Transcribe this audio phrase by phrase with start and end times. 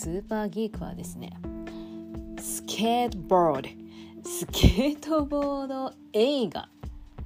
[0.00, 1.30] スーパーギークはですね
[2.40, 3.68] スケートボード
[4.24, 6.70] スケートボード映画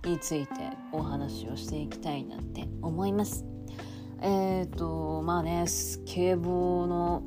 [0.04, 0.54] について
[0.90, 3.45] お話をしていきたいなって思います。
[4.21, 7.22] えっ、ー、とまあねスケボーの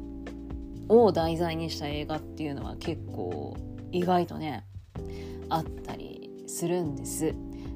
[0.90, 3.56] を題材にした映画っていうのは結構
[3.94, 4.66] 意外とね
[5.48, 7.34] あったりするんです。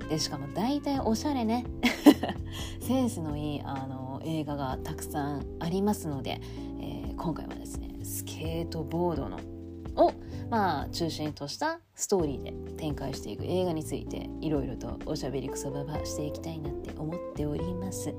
[0.09, 1.63] でしかも大体おしゃれね。
[2.81, 6.41] センスのいいあの映画がたくさんありますので、
[6.81, 9.39] えー、今回はですねスケートボードの
[9.95, 10.11] を
[10.49, 18.11] まあ中心としたストーリーで展開していく映画についていろいろとおしゃべりくそばばしていきたいなって思っております。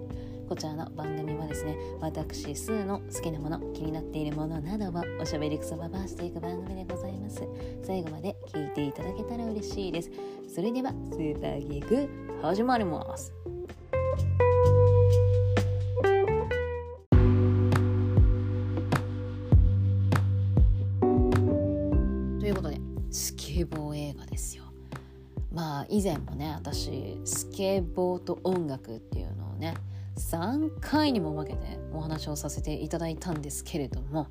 [0.49, 7.43] こちらの番組はですね私スーの好きなもの気になっているものなどをおしゃべりくそばばしていく番組でございます。
[7.83, 10.11] 最後まで聞いていただけたら嬉しいです。
[10.55, 12.09] それではスーパーギーク
[12.41, 13.33] 始まります。
[23.53, 24.65] ケボー映画ですよ。
[25.53, 29.75] まあ以前もね私スケボーと音楽っていうのをね
[30.17, 34.29] 3回にも分けてお話をさせていただいたんですけれども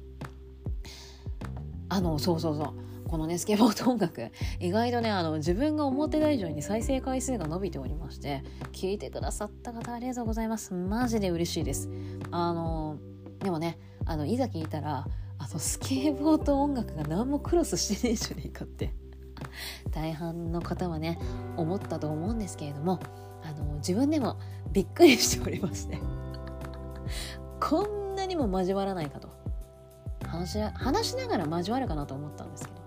[1.89, 2.73] あのそうそうそう。
[3.07, 8.41] このねスケボーと音楽意外とねあの自分が思ってた以上に再生回数が伸びておりまして
[8.71, 10.73] 聞いてくださった方ありがとうございます。
[10.73, 11.89] マジで嬉しいです。
[12.31, 12.97] あの
[13.39, 15.05] でもねあのいざ聞いたら
[15.37, 19.00] あのスケボーと音楽が何もクロスしてねえじゃねえかって。
[19.91, 21.19] 大半の方はね
[21.57, 22.99] 思ったと思うんですけれども
[23.43, 24.37] あの自分でも
[24.71, 25.99] びっくりしておりまして
[27.59, 29.29] こんなにも交わらないかと
[30.27, 32.81] 話しながら交わるかなと思ったんですけど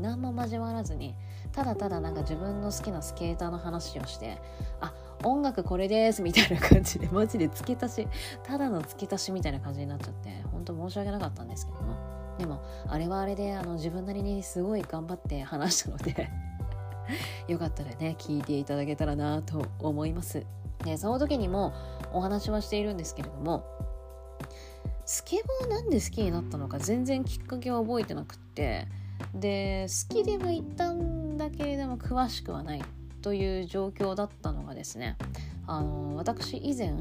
[0.00, 1.14] 何も交わらずに
[1.52, 4.40] ただただなんか自分の好きなスケーターの話をして
[4.80, 4.92] あ
[5.24, 8.08] 音楽これですみたいな感じでマジで付け足し
[8.44, 16.30] ただの付け足しみたいな感じになっちゃって本当申し訳なかったんですけどもでもあれはあれであの自分なりにすごい頑張って話したので
[17.48, 20.46] よかったらね聞いていただけたらなと思います。
[20.84, 21.74] でその時にも
[22.14, 23.64] お話はしているんですけれども
[25.04, 28.88] スケボーなんで好きになったのか全然きっかけは覚えてなくって
[29.34, 32.82] で好きではいたんだけれども詳しくはない
[33.20, 35.18] という状況だったのがですね
[35.66, 36.94] あの私以前、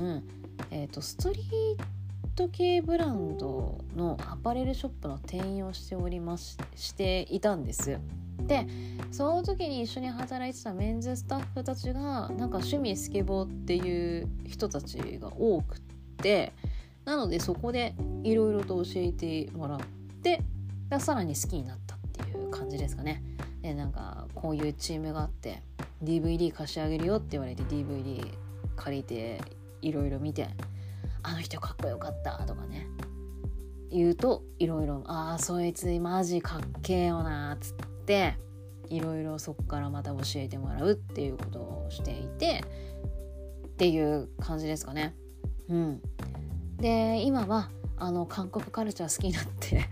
[0.72, 1.99] えーと、ストリー
[2.40, 8.00] ト系ブランドのアパレルショップの店員をしておりまししていたんです。
[8.48, 8.66] で
[9.12, 15.80] その時に一緒に働いてたメンズスタッフたちがなんか趣味スケボーっていう人たちが多くっ
[16.22, 16.54] て
[17.04, 19.80] なのでそこでいろいろと教えてもらっ
[20.24, 20.42] て
[20.98, 23.22] さらに好きになったっていう感じですかね。
[23.62, 25.62] でなんかこういうチームがあって
[26.02, 28.26] DVD 貸し上げるよって言われて DVD
[28.78, 29.42] 借りて
[29.82, 30.48] いろいろ見て
[31.24, 32.88] あの人かっこよかったとかね。
[33.92, 37.76] 言うといろいろああそいつマジかっけえよなっつっ
[38.06, 38.36] て
[38.88, 42.64] いろいろそこからまた教えてもらうっていうことをしていて
[43.68, 45.16] っていう感じですかね。
[45.70, 46.02] うん、
[46.78, 49.86] で今はあの韓国カルチャー好きになって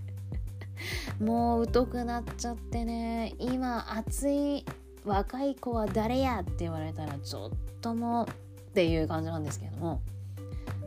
[1.23, 4.65] もう疎くなっちゃってね今熱い
[5.05, 7.51] 若い子は誰やって言われたらちょっ
[7.81, 8.27] ともっ
[8.73, 10.01] ていう感じなんですけども。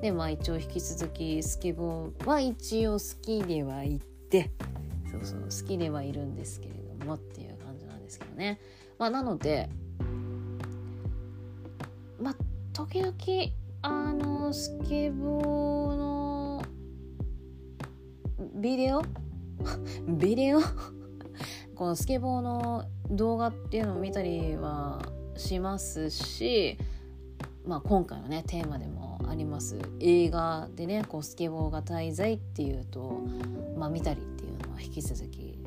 [0.01, 4.01] でまあ一応引き続きスケボーは一応好きではい
[4.31, 4.51] て
[5.11, 8.61] そうそう好きではいるんですけれどもっていう感じなんですけどね。
[8.99, 9.69] まあなので
[12.21, 12.35] まあ
[12.73, 13.15] 時々
[13.83, 16.63] あのスケボーの
[18.55, 19.03] ビデオ？
[20.07, 20.61] ビデオ？
[21.75, 25.01] このスケボーの動画っていうのを見たりは
[25.37, 26.77] しますし、
[27.67, 29.79] まあ、今回のねテーマでもあります。
[30.01, 33.21] 映画でねこうスケボーが滞在っていうと、
[33.77, 35.59] まあ、見たりっていうのは引き続き。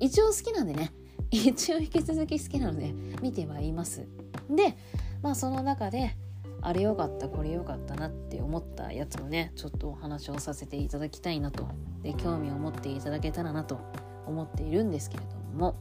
[0.00, 0.92] 一応好きなんでね
[1.30, 2.92] 一応引き続き好きなので
[3.22, 4.06] 見てはいます。
[4.48, 4.76] で
[5.22, 6.16] まあその中で
[6.60, 11.66] あれ良かったこれ良かったなって思ったやつもねちょっとお話をさせていただきたいなと。
[12.02, 13.78] で興味を持っていただけたらなと
[14.26, 15.74] 思っているんですけれども。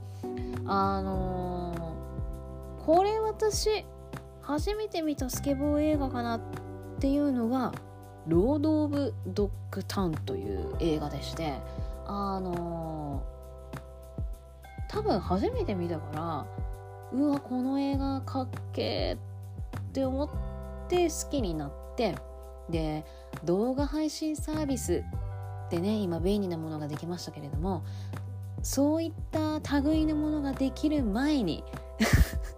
[0.66, 3.86] あのー、これ私
[4.44, 6.42] 初めて見たスケボー映画かなっ
[7.00, 7.72] ていうのが
[8.28, 11.60] 「ロード・オブ・ドッグ・タウン」という映画でして
[12.06, 16.46] あのー、多分初めて見たか
[17.12, 20.30] らうわこの映画かっけーって思っ
[20.90, 22.16] て好きになって
[22.70, 23.06] で
[23.46, 25.04] 動画配信サービス
[25.68, 27.84] ってね今便利なものができましたけれども
[28.62, 31.64] そういった類のものができる前に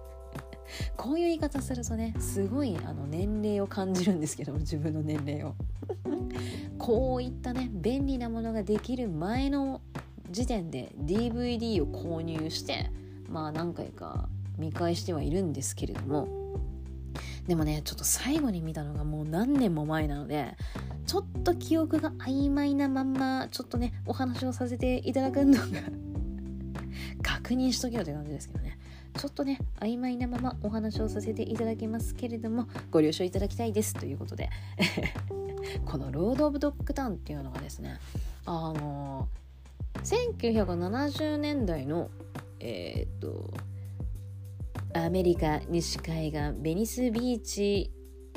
[0.98, 5.56] こういう言い方するとねすごいあの年齢を感じるんですけど自分の年齢を。
[6.78, 9.82] こういったね便利なものができる前の
[10.30, 12.92] 時点で DVD を購入して
[13.30, 14.28] まあ何回か
[14.58, 16.28] 見返してはいるんですけれども。
[17.48, 20.56] でもねちょっと最後に見たのがもう何年も前なので
[21.06, 25.66] ちょっと記憶が曖昧なまんまちょっとねお話をさせていただくのが
[27.22, 28.78] 確認しとけよという感じですけどね。
[29.18, 34.50] ちょっとね曖昧なままお話をさせていただきますけれどもご了承いただきたいですということで
[35.86, 37.98] このロード・オブ・ドッグタウンっていうのがですね
[38.46, 39.28] あの
[40.04, 42.10] 1970年代の
[42.60, 43.54] えー、っと
[44.94, 47.92] アメリカ西海岸ベニスビーチ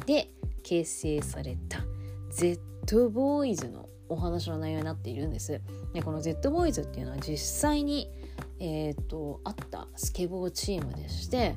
[0.06, 0.30] で
[0.62, 1.84] 結成された
[2.30, 5.60] Z ボーイズのお話の内容になっているんです。
[5.92, 8.10] でこの Z ボーイズっていうのは実際に、
[8.60, 11.54] えーと、あったスケボーチームでして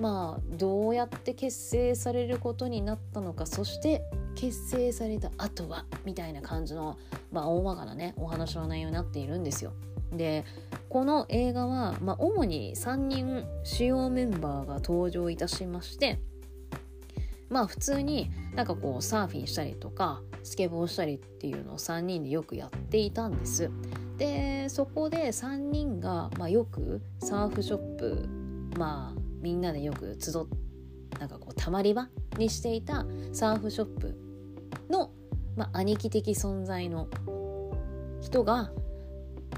[0.00, 4.02] まあどうやって結成されることになったのかそして
[4.34, 6.98] 結成された後はみたいな感じの、
[7.30, 9.72] まあ、大まかなねお話の内容になっているんですよ。
[10.12, 10.44] で
[10.90, 16.20] この映画は、まあ、主に3人主要メンバーが登場いたしまして
[17.48, 23.70] まあ普通になんかこうサーフィンしたりとかスケボーしたりっていうのを3人でよくやっていたんです。
[24.22, 28.28] でそこで3人が、まあ、よくサーフショップ
[28.78, 30.34] まあみんなでよく集っ
[31.18, 32.08] なんかこうたまり場
[32.38, 34.16] にしていたサーフショップ
[34.88, 35.10] の、
[35.56, 37.08] まあ、兄貴的存在の
[38.20, 38.70] 人が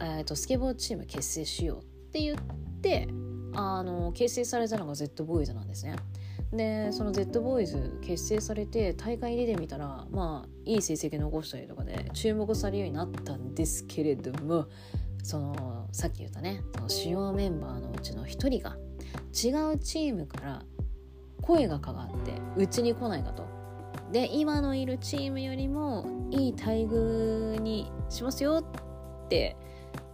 [0.01, 2.37] えーと、スケボーチーム結成しようって言っ
[2.83, 3.09] て
[3.55, 5.95] あの結成されたのが Z ボーイズなんですね。
[6.57, 14.67] でその Z ボーイズ結成されて大会出てみたらまあいい成績残したりとかで注目されるようになったんですけれども
[15.23, 18.77] そのさっき言ったねその主要メンバーのうちの一人が
[19.33, 20.63] 違うチームから
[21.41, 23.45] 声がかかってうちに来ないかと。
[24.13, 28.65] で今のいるチームよりもいい待遇にしますよ
[29.27, 29.57] って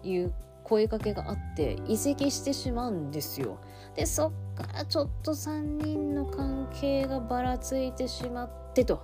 [0.02, 0.32] いう
[0.64, 3.58] 声かけがあって移籍してしまうんですよ。
[3.94, 4.32] でそっ
[4.64, 9.02] からちょっと3人の関係がばらついてしまってと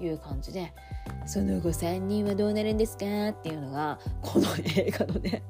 [0.00, 0.72] いう感じで
[1.26, 5.42] その後3人はどうなるんですかっていうのがこの映画のね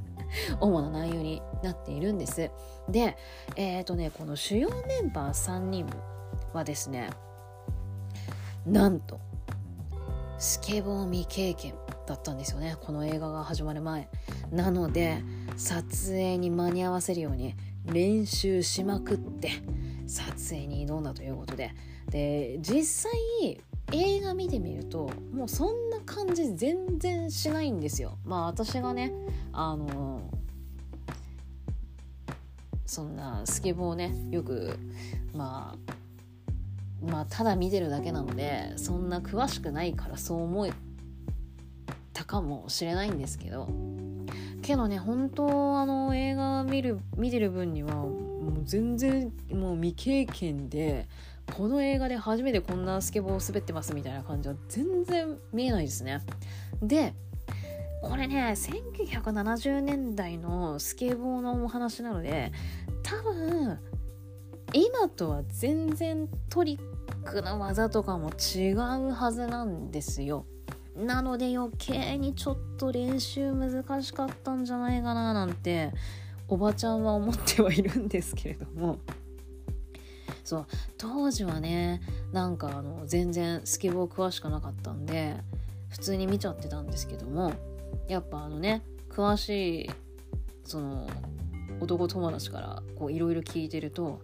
[0.60, 2.50] 主な内容になっているんです。
[2.88, 3.16] で
[3.56, 5.86] えっ、ー、とねこの主要メンバー3人
[6.52, 7.10] はですね
[8.66, 9.20] なんと
[10.38, 11.74] スケボー未経験
[12.06, 14.08] だったんですよねこの映画が始まる前
[14.50, 15.22] なので
[15.56, 17.54] 撮影に間に合わせるように
[17.92, 19.50] 練習しまくって
[20.06, 21.72] 撮影に挑んだということで。
[22.10, 23.60] で実際
[23.92, 28.18] 映画見てみるともうそんな感じ全然しないんですよ。
[28.24, 29.12] まあ私がね
[29.52, 30.30] あの
[32.84, 34.78] そんなスケボーをねよく
[35.34, 40.72] まあまあただ見てるだけなのでそんな詳しくないからそう思え
[42.12, 43.68] たかもしれないんですけど
[44.62, 51.08] けどね本当あの映画見る見てる分にはもう全然もう未経験で
[51.56, 56.20] この映画で初めてこんなスケボーを滑ってますみたいな感じは全然見えないですね。
[56.82, 57.14] で
[58.02, 62.52] これね1970年代のスケボーのお話なので
[63.02, 63.78] 多分
[64.72, 70.46] 今とは全然トリックの技とかも違うはずなんですよ。
[70.98, 75.92] なので余計にちょっと練習難しかったんじゃないかななんて
[76.48, 78.98] おばちゃんは思ってはいるんですけれども。
[80.44, 82.00] そう当時はね
[82.32, 85.36] なんかあの全然スケボー詳しくなかったんで
[85.90, 87.52] 普通に見ちゃってたんですけども
[88.08, 89.90] やっぱあのね詳しい
[90.64, 91.06] その
[91.80, 94.22] 男友達からいろいろ聞いてると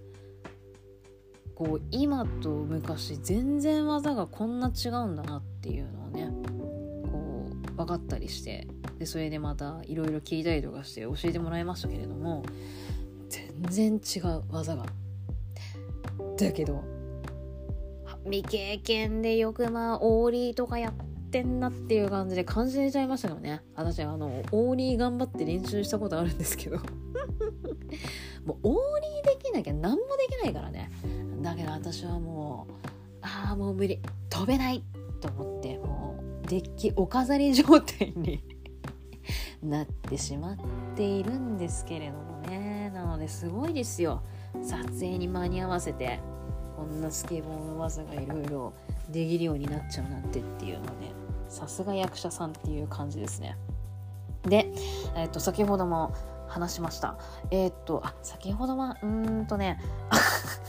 [1.54, 6.31] こう今と昔全然技がこんな違うんだなっていうのをね
[7.76, 8.66] 分かったりして
[8.99, 12.45] でそれでまたいろいろ聞いたりとかして教えてもらいましたけれども
[13.28, 14.87] 全然違う技が。
[16.38, 16.83] だけど
[18.25, 20.95] 未経験でよくまあオーリーとかやっ
[21.31, 23.62] てんなっていう感じで感じちゃいましたけどね。
[23.75, 26.78] 私あのオーリー頑張って練習したことあるんですけど。
[28.45, 30.90] もうオーリーできなきゃ何もできないからね。
[31.43, 32.87] だけど私はもう
[33.23, 34.00] ああもう無理。
[34.28, 34.83] 飛べない
[35.21, 35.74] と思って
[36.46, 38.42] デッキお飾り状態に
[39.62, 40.56] なってしまっ
[40.94, 42.90] ているんですけれどもね。
[42.94, 44.22] なのですごいですよ。
[44.62, 46.20] 撮影に間に合わせて
[46.76, 48.72] こんなスケボーの技がいろいろ
[49.10, 51.12] できるようになっちゃうなんてっていうのね
[51.48, 53.56] さすが役者さんっていう感じですね。
[54.42, 54.70] で、
[55.16, 56.14] えっと先ほども
[56.48, 57.18] 話しました。
[57.50, 59.80] えー、っとあ先ほどはうーんとね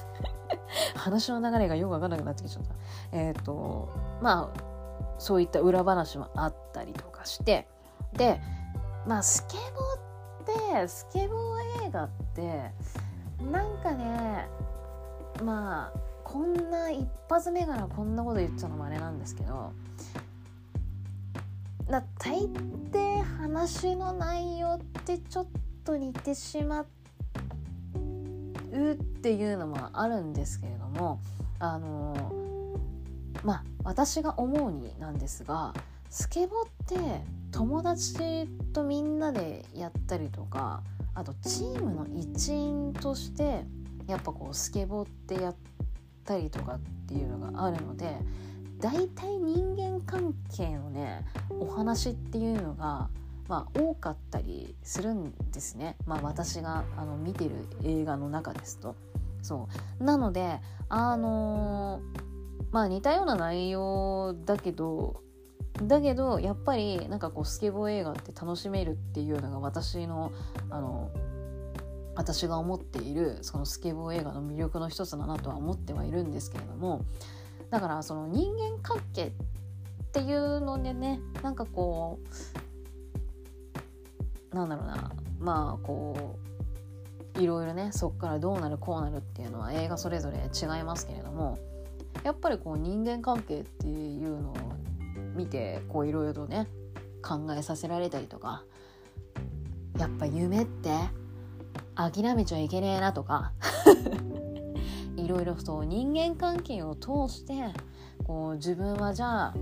[0.96, 2.74] 話の流れがよくわかんなくなってきちゃった。
[3.12, 3.90] えー、っと
[4.22, 4.75] まあ
[5.18, 7.68] そういった裏話もあったりとかして
[8.14, 8.40] で
[9.08, 9.58] まあスケ
[10.46, 12.72] ボーってスケボー映画って
[13.52, 14.48] なんかね
[15.44, 19.72] まあこんな一発目からこんなこと言っちゃうのもあれなんですけど
[21.90, 22.50] だ大
[22.92, 25.48] 抵話の内容ってちょっ
[25.84, 26.88] と似てしまう
[28.94, 31.20] っていうのもあるんですけれども
[31.60, 32.16] あの
[33.44, 35.74] まあ私が思うになんですが
[36.10, 40.82] スケボって友達とみんなでやったりとか
[41.14, 43.66] あとチームの一員として
[44.08, 45.56] やっぱこうスケボってやっ
[46.26, 48.18] たりとかっていうのがあるので
[48.80, 53.10] 大体人間関係のねお話っていうのが、
[53.48, 57.52] まあ、多かったりするんですね、まあ、私があの見てる
[57.84, 58.96] 映画の中ですと。
[59.42, 62.25] そうなのであのー、
[62.76, 65.22] まあ似たような内容だけど
[65.82, 70.34] だけどやっぱりなんかこうスケボー映画って楽しめるっていうのが私の
[70.70, 71.10] あの
[72.16, 77.06] 私が思っているそのスケボー映画の魅力の一つだなとは思ってはいるんですけれども
[77.70, 79.32] だからその人間関係っ
[80.12, 82.20] ていうのでねなんかこ
[84.52, 86.38] うなんだろうなまあこ
[87.38, 91.58] ういろいろねそっからどうなるこうなるっていうのは映画それぞれ違いますけれども
[92.26, 94.56] やっぱりこう人間関係っていうのを
[95.36, 96.68] 見てこういろいろとね
[97.22, 98.64] 考えさせられたりとか
[100.00, 100.90] やっぱ夢って
[101.94, 103.54] 諦めちゃいけねえなとか
[105.16, 107.54] いろいろそう人間関係を通して
[108.24, 109.54] こう自分はじゃあ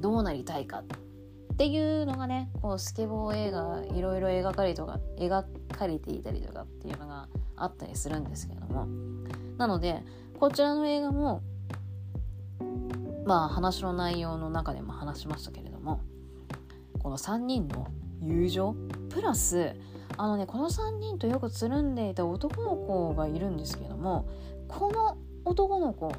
[0.00, 8.86] どうなりたいかっていうのがねこうスケボー映画いろいろ描かれとか描かれていたりとかっていうのがあったりするんですけれども。
[9.56, 10.02] なので
[10.38, 11.42] こちらの映画も
[13.24, 16.00] まあ話の内容の中でも話しましたけれども
[16.98, 17.86] この3人の
[18.20, 18.76] 友情
[19.08, 19.74] プラス
[20.16, 24.28] あのねこの3人とよくつるんでいた男の子がいるんですけども
[24.68, 26.12] この男の子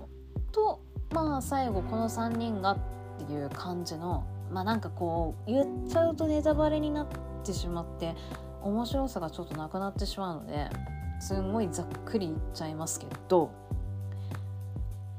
[0.51, 0.81] と
[1.11, 2.79] まあ最後この3人がっ
[3.27, 7.07] ていう感じのまあなんかこう言っちゃうとネタバレになっ
[7.43, 8.15] てしまって
[8.61, 10.69] 面白さがちょっとなくなってしまうので
[11.19, 13.51] すんごいざっくり言っちゃいますけど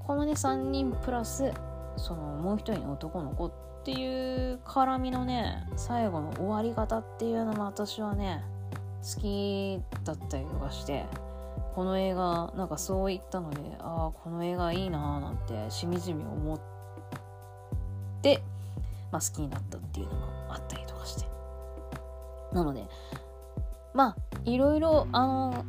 [0.04, 1.52] このね3人プラス
[1.96, 3.52] そのもう一人の男の子っ
[3.84, 8.42] ていう絡みのね最後の終わり方っていうのも私はね
[9.02, 11.04] 好きだったりとかして
[11.74, 16.60] この映画なんかそういったのでああこの映画いいなーなんてしみじみ思っ
[18.22, 18.42] て、
[19.10, 21.32] まあ、好きになったっていうのもあったりとかして。
[22.52, 22.84] なので
[23.94, 25.64] まあいろいろあの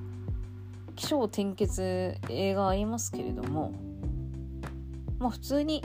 [0.96, 3.74] 起承転結映画ありますけれども
[5.20, 5.84] まあ普通に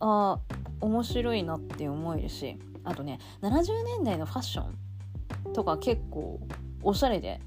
[0.00, 0.38] あ
[0.80, 6.40] 面白いなって思えるしあとね70年代のファッションとか結構
[6.82, 7.40] おしゃれで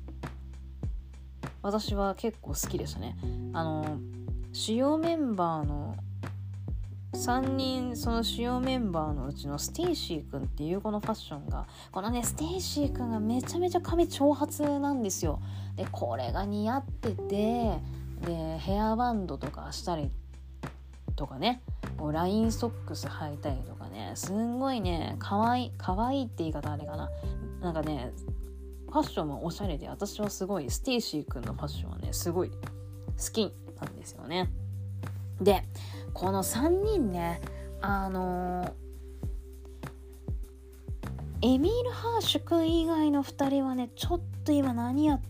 [1.62, 3.16] 私は結構好きでしたね。
[3.54, 3.98] あの
[4.52, 5.96] 主要メンバーの
[7.14, 15.40] 3人その主要メンバーのうちのステイシー君っていうこのファッションがこのねステイシー君がめちゃめちゃ髪長髪なんですよ。
[15.76, 17.80] でこれが似合ってて
[18.26, 20.12] でヘアバンドとかしたり
[21.16, 21.62] とかね。
[21.98, 27.10] こうラインソックス履いたりとかねすんごいねかわいいかわいいって言い方あれかな。
[27.62, 28.12] なんかね
[28.90, 32.56] ファッションもおしゃれで私はすごいステイシーくんのファッションはねすごい好
[33.32, 34.50] きなんですよね。
[35.42, 35.64] で
[36.14, 37.42] この3人ね
[37.82, 45.22] あのー、エミール・ハーシュ君以外の2人はねちょっと今何やっ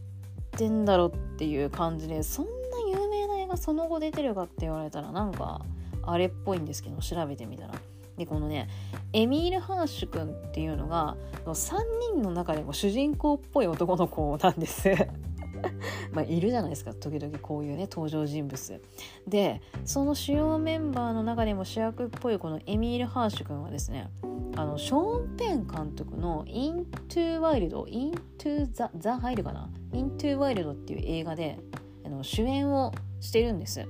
[0.52, 2.52] てんだろうっていう感じでそんな
[2.92, 5.62] 有名な映画その後出てるかって言われたらなんか
[6.06, 7.74] あれっぽいんですけど調べてみたら。
[8.18, 8.70] でこのね
[9.12, 11.78] エミール・ハーシュ君っていうのが3
[12.14, 14.90] 人の中でも主人公っぽい男の子なんです。
[16.12, 16.94] まあいるじゃないですか。
[16.94, 18.82] 時々こういうね登場人物。
[19.28, 24.10] でその主要メンバーの中でも主役っぽいこのエミール・ハーシュ君はですね
[24.56, 31.60] あのショーン・ペン監督の「イントゥ・ワイルド」「イントゥ・ザ・ザ・ハイル」かな「イントゥ・ワイルド」っていう映画で
[32.06, 32.92] あの主演を
[33.24, 33.88] してるんです。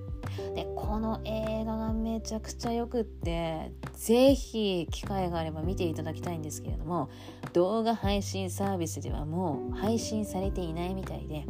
[0.56, 7.10] でこの映画がめちゃくちゃよくって是非機会があれば見ていただきたいんですけれども
[7.52, 11.46] 動画配信サービスではもう配信されていないみたいで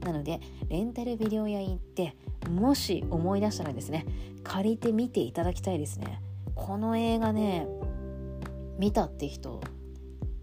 [0.00, 2.16] なのでレンタルビデオ屋行って
[2.50, 4.06] もし思い出したらですね
[4.42, 6.20] 借りて見ていただきたいですね。
[6.54, 7.66] この映画ね
[8.78, 9.60] 見たって人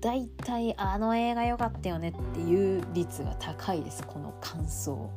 [0.02, 4.06] 大体あの映画良かったよねっていう率が高いです。
[4.08, 5.10] この感想。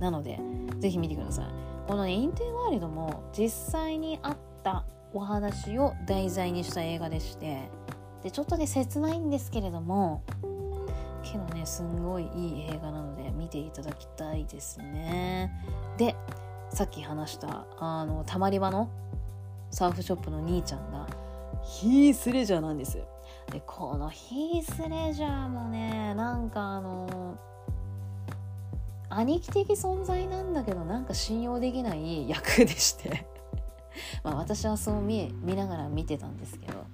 [0.00, 0.38] なので
[0.78, 1.46] ぜひ見てください。
[1.86, 7.70] この、ね、インテーワールドも実際にあったお話を題材にした映画でして
[8.22, 10.22] でちょっとね切ないんですけれども
[11.22, 15.50] けどねすんごいいい映画なので見ていただきたいですね。
[15.96, 16.14] で
[16.70, 18.90] さっき話したあのたまり場の
[19.70, 21.06] サーフショップの兄ちゃんが
[21.62, 22.98] ヒースレジャーなんです
[23.50, 27.38] でこのヒースレジャーもねなんかあの
[29.18, 33.26] 兄貴的存在なんだけどなんか信用できない役でして。
[34.22, 36.84] まあ私はそう見見ながら見てたんですけど。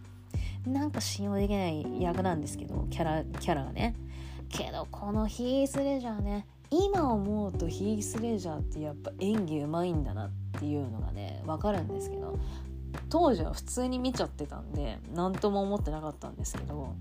[0.67, 3.95] なんか信用できない役なんですけどキャラキャラがね。
[4.49, 12.39] けどこのヒースレジャーね今思うとヒースレジャーってやっぱ演技うまいんだなっていうのがね分かるんですけど。
[13.11, 16.95] 当時は普通に見ちゃってたんで何とも思ってなかったんですけど。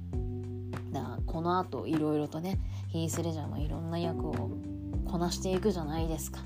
[0.91, 4.51] だこのあといろいろとねヒースレジャーもいろんな役を
[5.05, 6.39] こなしていくじゃないですか。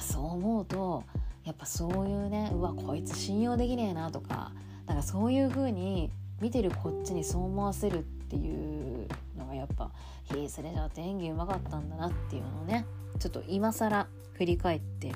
[0.00, 1.04] そう思うと
[1.44, 4.52] やっぱそういうねうわこいつ信用できねえなとか
[4.86, 6.10] なんかそういう風に
[6.40, 9.90] 見てるこっちにそう思わせるっていうのがやっぱ
[10.24, 12.86] ヒースレジャーって演技うまかったんだなっていうのをね
[13.18, 15.12] ちょっと今更振り返って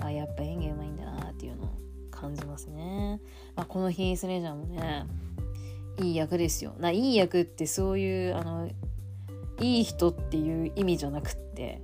[0.00, 1.68] あやっぱ演技うまいんだなっていうのを
[2.10, 3.20] 感じますね、
[3.54, 5.06] まあ、このヒースレジャーもね
[6.00, 6.74] いい役ですよ。
[6.78, 8.68] ないい役ってそういうあの
[9.60, 11.80] いい人っていう意味じゃなくって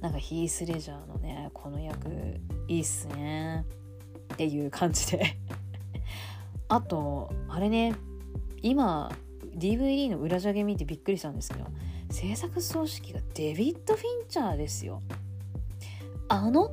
[0.00, 2.08] なんかヒース・レジャーのねこの役
[2.68, 3.64] いいっすね
[4.34, 5.36] っていう感じで。
[6.68, 7.94] あとあれね
[8.62, 9.10] 今
[9.56, 11.66] DVD の裏ジャケ見てびっくりしたんですけど
[12.10, 15.02] 制作総指揮がデビッド・フィンチャーですよ。
[16.28, 16.70] あの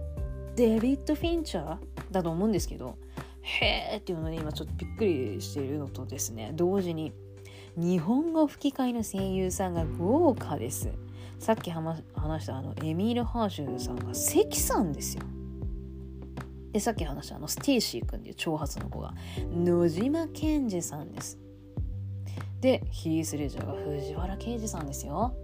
[0.55, 1.77] デビッド・フィンチャー
[2.11, 2.97] だと思うんですけど
[3.41, 7.11] へーっていうので今ちょっとびっくりしているのとですね同時に
[7.77, 10.89] 日本語吹き替えの声優さんが豪華です。
[11.37, 12.01] さっき話
[12.41, 15.21] したあのエミール・ハーシューさんが関さんですよ。
[16.71, 19.13] でさっき話したあのスティーシー君っていう長髪の子が
[19.53, 21.37] 野島健二さんです。
[22.61, 25.35] でヒース・レジャーが藤原啓治さんですよ。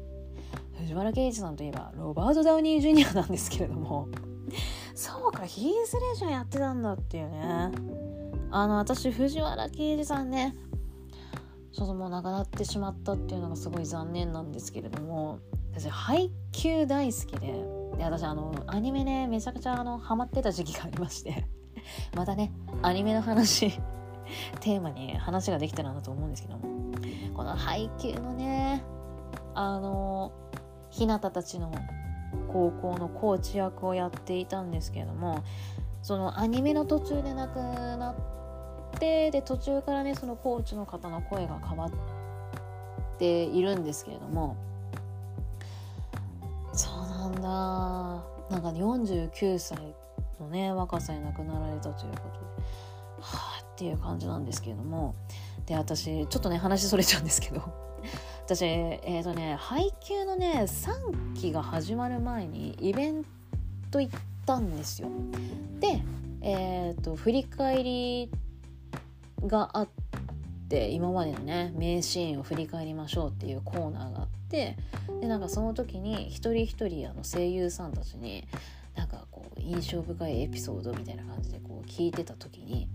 [0.79, 4.07] 藤原啓治さんといえばロバート・ダウニー・ジュニアなんですけれども。
[4.95, 7.69] そうかヒース・レジャーやってたんだっていうね。
[8.49, 10.55] あの私藤原啓治さんね
[11.73, 15.39] ちょっともう亡くなってしまったっていうのがすごい残念なんですけれども
[15.71, 17.47] 私配給大好きで
[17.97, 21.47] で私あのアニメねめちゃくちゃあのハマってた時期がありまして
[22.15, 23.71] またねアニメの話
[24.61, 26.63] テーマに話ができたらなと思うんですけども
[27.33, 28.83] この配給のね
[29.55, 30.31] あの
[30.91, 31.71] 日向たちの
[32.51, 35.43] 高校のコーチ役をやっていたんですけれども
[36.03, 37.57] そのアニメの途中で亡く
[37.97, 38.42] なって
[38.99, 41.91] で途中からねそのコーチの方の声が変わっ
[43.17, 44.55] ているんですけれども。
[46.73, 48.23] そうなんだ。
[48.49, 49.77] なんかね49歳
[50.39, 52.43] のね若さに亡くなられたということで。
[53.21, 55.15] はあっていう感じなんですけれども。
[55.65, 57.61] で私ちょっとね話それちゃうんですけど。
[58.45, 63.25] 私えっ、ー、とね配給のね3期が始まる前にイベン
[63.89, 65.07] ト行ったんですよ。
[65.79, 66.03] で
[66.41, 68.29] えっ、ー、と振り返り
[69.47, 69.87] があっ
[70.69, 74.77] て今までのね名シーンを振り返りましょうっていうコーナーがあって
[75.21, 78.47] でなんかその時に一人一人あの声優さんたちに
[78.95, 82.87] なんかこう印象深いエピソードみたいな感じでこう聞いてた時に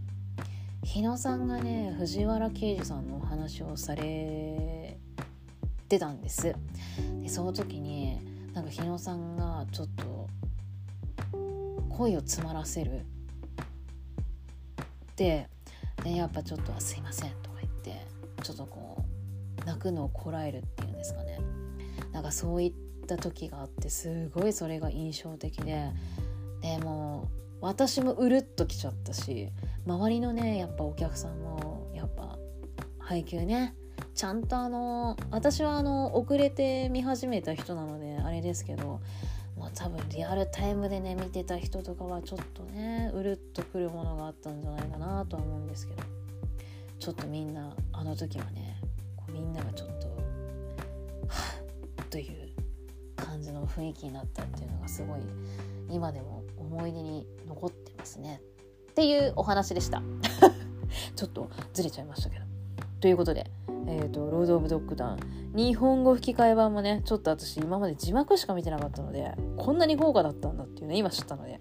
[0.84, 4.98] 日野さんがね藤原啓治さんのお話をされ
[5.88, 6.54] てたんです。
[7.20, 8.18] でその時に
[8.54, 10.28] なんか日野さんがちょっと
[11.90, 13.04] 声を詰まらせる。
[15.16, 15.48] で
[16.02, 18.06] でやっぱちょっとは「すいません」とか言って
[18.42, 19.04] ちょっとこ
[19.62, 21.38] う泣くのをこらえるっていうんですかね。
[22.12, 25.90] なんかそういった時があってすごいそれが印象的で
[26.62, 27.28] でも
[27.60, 29.50] 私もうるっときちゃったし
[29.86, 32.38] 周りのねやっぱお客さんもやっぱ
[32.98, 33.74] 配給ね
[34.14, 39.00] ちゃんとあの私はあの遅れて見始めた人なのであれですけど
[39.74, 46.02] 多分リアルタイムでね見てた人とかはちょっとねうるっとくるものがあったんじゃないかなとは思うんですけど。
[46.98, 48.80] ちょっとみんなあの時はね
[49.16, 50.08] こうみんながちょっと
[51.28, 51.62] は
[52.02, 52.50] っという
[53.16, 55.20] 感じの雰囲気になったっていうのがすごい
[55.90, 58.40] 今でも思い出に残ってますね。
[58.90, 60.02] っていうお話でした。
[61.14, 62.44] ちょっとずれちゃいましたけど。
[63.00, 63.48] ということで
[63.86, 65.18] えーと、ロード・オブ・ドッグダン
[65.54, 71.60] 日本語吹き替え版もねちょっと私今まで字幕しか見てなかったのでこんなに豪華だったんだっていうね今知ったので。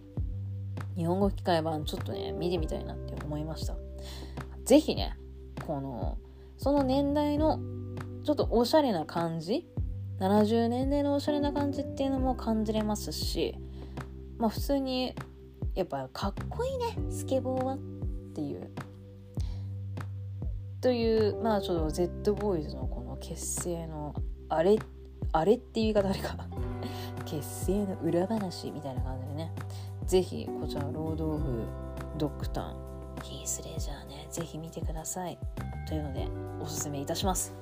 [0.97, 3.75] 日本語吹き替え版ちょっとね見てみたいなって思いました。
[4.65, 5.15] 是非ね
[5.65, 6.17] この
[6.57, 7.59] その年代の
[8.23, 9.67] ちょっとおしゃれな感じ
[10.19, 13.55] 70年代のおしゃれな感じっていうのも感じれますし
[14.39, 15.13] まあ普通に
[15.75, 17.77] やっぱかっこいいねスケボーはっ
[18.33, 18.71] ていう
[20.87, 24.15] というまあちょっと Z ボーイズのこの結成の
[24.47, 24.79] あれ
[25.33, 26.37] あれっていう言い方あれか。
[27.27, 29.51] 結成の裏話みたいな感じでね。
[30.05, 31.65] 是非こちらロード・オブ・
[32.17, 32.75] ドッグタン
[33.21, 35.37] ヒース・レジャーね是非見てください。
[35.89, 36.25] というので
[36.61, 37.53] おすすめいたします。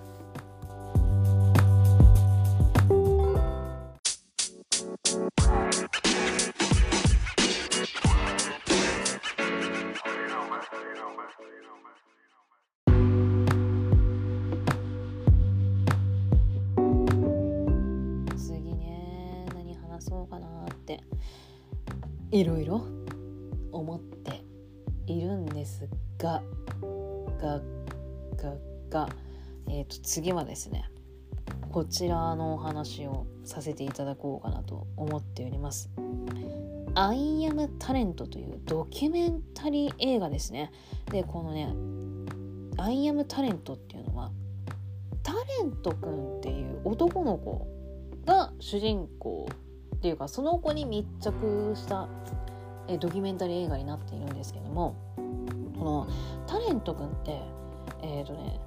[20.86, 21.04] って
[22.32, 22.86] いろいろ
[23.72, 24.44] 思って
[25.08, 26.44] いるんですが
[27.42, 27.60] が
[28.38, 28.54] が
[28.90, 29.10] が
[29.68, 30.90] えっ、と次はですね
[31.72, 35.90] こちらのお話をさせていただこうかなと思っております。
[36.98, 40.72] アイアムタレントというドキュメンタリー映画ですね。
[41.12, 41.76] で、このね、
[42.78, 44.32] アイアムタレントっていうのは、
[45.22, 47.68] タレントくんっていう男の子
[48.26, 49.50] が主人公
[49.96, 52.08] っていうか、その子に密着した
[52.88, 54.96] えドキュメンタリー映画になっているんですけども、
[55.78, 56.08] この
[56.48, 57.42] タレントくんって、
[58.02, 58.60] えっ、ー、とね、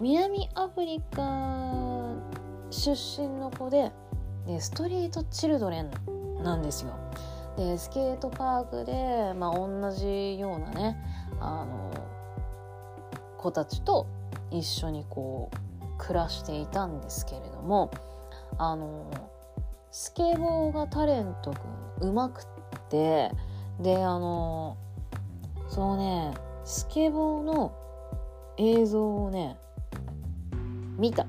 [0.00, 2.14] 南アフリカ
[2.70, 3.92] 出身の子で
[4.46, 5.90] でストリートチルドレン
[6.42, 6.94] なんですよ。
[7.56, 10.96] でスケートパークで、まあ、同じようなね
[11.40, 11.92] あの
[13.36, 14.06] 子たちと
[14.50, 17.90] 一緒にこう暮らしていたんですけれども
[18.56, 19.10] あの
[19.92, 22.44] スケボーがタレントくんうまくっ
[22.88, 23.30] て
[23.80, 24.76] であの
[25.68, 27.74] そのねスケボーの
[28.56, 29.56] 映像をね
[30.98, 31.26] 見た。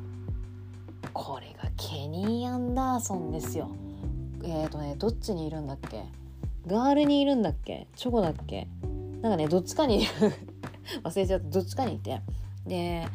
[1.14, 3.72] これがケニー・アンダーソンですよ。
[4.44, 6.04] えっ、ー、とねどっちにいるんだっけ？
[6.68, 7.88] ガールにいるんだっけ？
[7.96, 8.68] チョコだっけ？
[9.22, 10.08] なんかねどっちかに
[11.04, 11.50] 忘れちゃった。
[11.50, 12.22] どっちかにいて。
[12.66, 13.08] で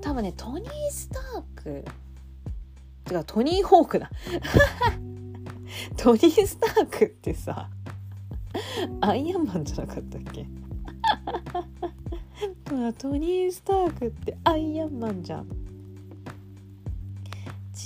[0.00, 1.84] 多分ねトニー・スターク
[3.04, 4.10] てかトニー・ホークだ。
[5.96, 7.68] トニー・スタークってさ
[9.00, 10.46] アイアンマンじゃなかったっけ？
[12.98, 15.48] トニー・スタークってアイアンマンじゃん。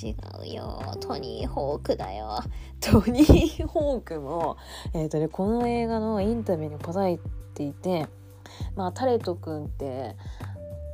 [0.01, 2.41] 違うよトニー・ホークだよ。
[2.81, 4.57] トニー・ホークも、
[4.93, 7.19] えーとね、この映画のインタビューに答え
[7.55, 8.07] ていて
[8.77, 10.15] まあタレト君って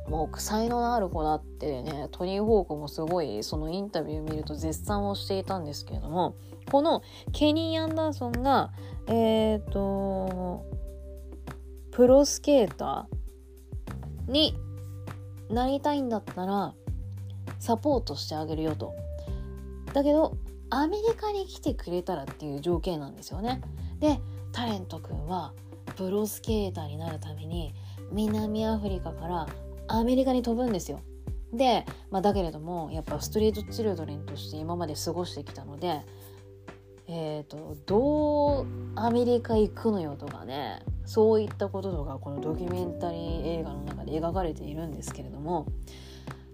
[0.07, 6.35] もう才能のある子だってねトニー・ホークもすごいそのインタビュー見ると絶賛をしていたんですけれども
[6.71, 7.01] この
[7.33, 8.71] ケニー・アンダーソンが
[9.07, 10.65] えっ、ー、と
[11.91, 14.55] プロスケーターに
[15.49, 16.73] なりたいんだったら
[17.59, 18.93] サポートしてあげるよと。
[19.93, 20.35] だけど
[20.69, 23.61] アメリカに来てくれたらっていう条件なんですよね。
[23.99, 24.19] で
[24.51, 25.53] タレント君は
[25.95, 27.73] プロスケーターになるために
[28.11, 29.47] 南アフリカから
[29.87, 31.01] アメリカに飛ぶんですよ。
[31.53, 36.01] で、まあ、だけれどもやっぱストリートチルドレンとして今まで過ごしてきたので、
[37.07, 45.67] えーと、どうアメリカ行くのよとかねそういったこととかこのドキュメンタリー映画の中で描かれているんですけれども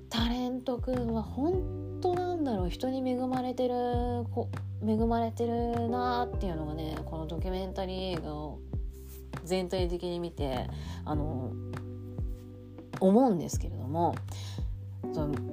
[0.10, 3.74] タレントくんは本当なんだろう人に恵まれてる
[4.86, 8.60] 恵まれてるなっていうのがねこのドキュメンタリー映画を
[9.46, 10.68] 全体的に見て
[11.06, 11.54] あの
[13.00, 14.16] 思うんですけれども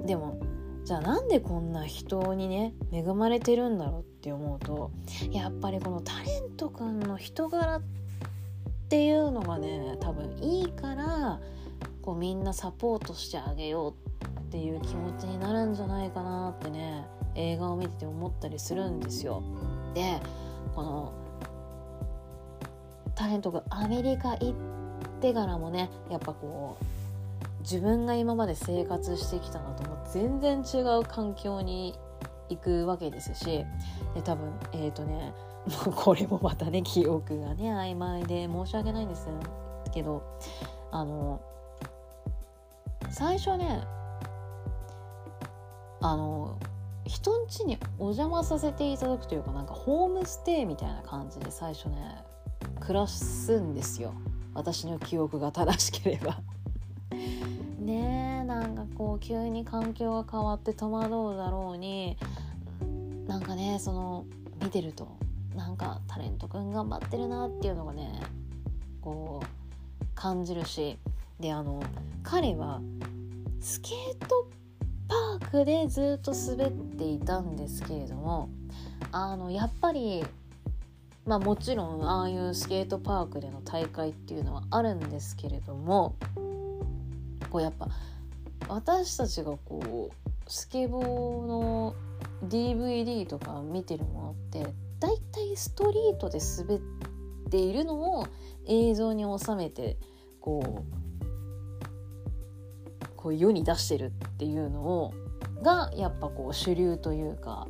[0.05, 0.39] でも
[0.83, 4.91] じゃあなんでこんな人にね恵まれてるんだろうって思うと
[5.31, 7.81] やっぱりこのタレントくんの人柄っ
[8.89, 11.39] ていうのがね多分いいから
[12.01, 19.43] こうみんなサポートしてあげようっていう気持ちになるんじゃないかなってね映画を見てて思ったりするんですよ。
[19.93, 20.19] で
[20.75, 21.13] この
[23.15, 24.53] タレントがアメリカ行っ
[25.21, 26.98] てからもねやっぱこう
[27.69, 31.93] 自分が今まで生活してきたのとも全然違う環境に
[32.49, 33.63] 行くわけですし
[34.15, 35.35] で多分えっ、ー、とね
[35.85, 39.27] もうこれもまたね記憶がね曖昧で申し訳ないんです
[39.91, 40.23] けど
[40.89, 41.39] あの
[43.11, 43.83] 最初ね
[46.01, 46.57] あの
[47.05, 52.23] 人ん家にお邪魔させていただくというかなんかホームステイみたいな感じで最初ね
[52.79, 54.13] 暮らすんですよ。
[54.55, 56.39] 私の記憶が正しければ。
[57.89, 58.43] ね。
[58.45, 62.17] なんかこう急に環境が変わって戸惑うだろうに
[63.27, 64.25] なんかねその
[64.61, 65.17] 見てると
[65.55, 68.21] なんかタレントくん頑張ってるなっていうのがね
[69.01, 70.97] こう感じるし。
[71.39, 71.81] であの
[72.21, 72.81] 彼は
[73.61, 74.47] スケート
[75.07, 78.49] パークでずっと滑っていたんですけれども
[79.11, 80.23] あのやっぱり
[81.25, 86.15] まあもちろんああいうスケートパークでの大会っていうのはあるんですけれども
[87.49, 87.87] こうやっぱ
[88.67, 91.95] 私たちがこうスケボーの
[92.45, 94.67] DVD とか見てるものって
[94.99, 96.79] 大体ストリートで滑っ
[97.49, 98.27] ているのを
[98.67, 99.97] 映像に収めて
[100.39, 100.99] こう
[103.15, 105.13] こう世に出してるっていうのを
[105.61, 107.67] がやっぱこう主流というか、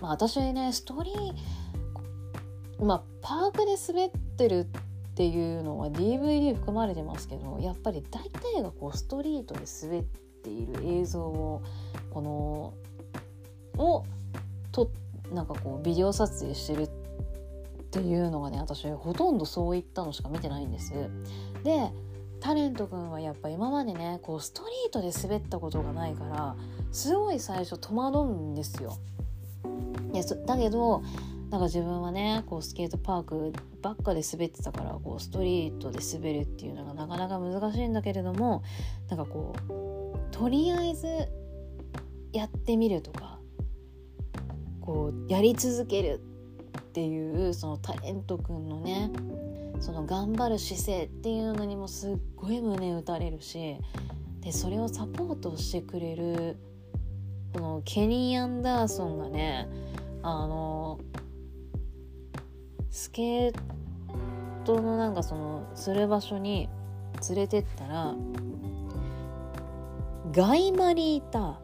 [0.00, 10.02] まあ、私ねストーリーまあパークで滑ってるってっていうのは DVD 含まれてますけどやっぱり大体がこうストリートで滑っ
[10.42, 11.62] ている映像を
[12.10, 12.74] この
[13.82, 14.04] を
[14.72, 14.90] と
[15.32, 16.88] なんかこうビデオ撮影してるっ
[17.90, 20.92] ていうのがね私ほとんどそういったのしか見てないんです。
[21.62, 21.90] で
[22.40, 26.56] タレント君はやっぱ今までねこうストリートで滑ったことがないから
[26.90, 28.96] すごい最初戸惑うんですよ。
[30.12, 31.02] いやだけど
[31.52, 38.62] なんか自分はねこうスケートパークばっかで滑ってたからこうストリートで滑るっていうのがなかなか難しいんだけれども
[39.10, 41.06] なんかこうとりあえず
[42.32, 43.38] やってみるとか
[44.80, 46.20] こうやり続ける
[46.78, 49.10] っていうそのタレント君のね
[49.78, 53.76] その頑張る姿勢っていうのにもすっごい胸打たれるし
[54.40, 56.56] でそれをサポートしてくれる
[57.52, 59.68] このケニー・アンダーソンがね
[60.22, 60.98] あの
[62.92, 63.54] スケー
[64.64, 66.68] トのなんかそのする場所に
[67.30, 68.14] 連れてったら
[70.30, 71.58] ガイマリいた。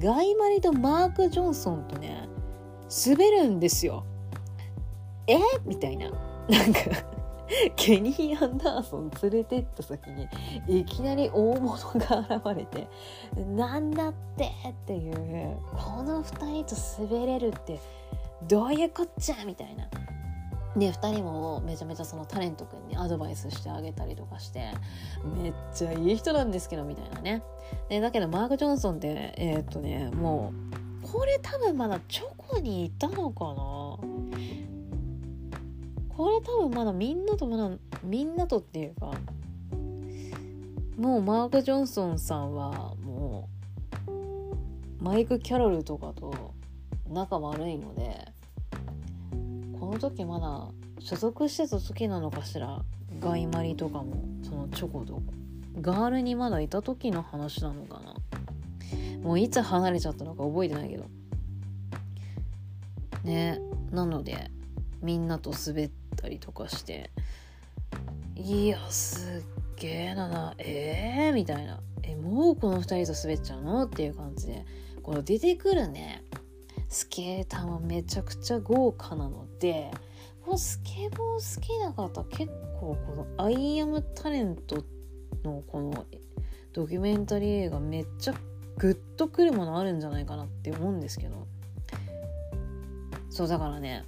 [0.00, 2.28] ガイマリとマーク・ジョンソンとね
[3.06, 4.04] 滑るんですよ。
[5.28, 5.38] え？
[5.64, 6.10] みたいな。
[6.48, 6.80] なんか
[7.76, 10.26] ケニー・アンダーソン連れてった先に
[10.66, 12.88] いきなり大物が現れて
[13.36, 17.78] なんだってっていうこの2人と滑れるって
[18.48, 19.44] どういうこっちゃ？
[19.44, 19.88] みたいな。
[20.76, 24.72] で2人もめちゃめちゃそのタレント君にアドバイスしてあげたりとかして
[25.42, 27.42] めっちゃいい人なんですけどみたいなね。
[27.88, 30.52] でだけどマーク・ジョンソンってえー、っとねも
[31.02, 34.20] うこれ多分まだチョコにいたのかな。
[36.16, 37.70] これ多分まだみんなとまだ
[38.04, 39.12] みんなとっていうか
[40.98, 43.48] もうマーク・ジョンソンさんはも
[44.06, 46.52] うマイク・キャロルとかと
[47.08, 48.28] 仲悪いので
[49.90, 50.68] の時まだ
[51.00, 52.82] 所属してた時なのかしら
[53.20, 55.22] ガイマリとかもそのチョコと。
[55.80, 58.14] ガールにまだいた時の話なのかな。
[59.22, 61.04] もういつ離れちゃったのか覚えてないけど。
[63.24, 64.50] ねなので
[65.02, 67.10] みんなと滑ったりとかして
[68.34, 70.54] いやすっげえなな。
[70.58, 71.80] えー、みたいな。
[72.02, 73.84] えもうこの2人と滑っちゃうの？
[73.84, 74.64] っていう感じで
[75.02, 76.24] この出てくるね。
[76.90, 79.92] スケーターはめちゃくちゃ豪華なので
[80.44, 84.84] このスケボー好きな方結構この「アイアムタレント」
[85.44, 86.04] のこの
[86.72, 88.34] ドキュメンタリー映画めっちゃ
[88.76, 91.46] グッとくるものあるんじゃないかなって思うんですけど
[93.30, 94.04] そうだからね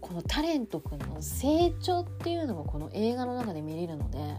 [0.00, 4.36] このタレント君の成長っていうのがこの映画の中で見れるので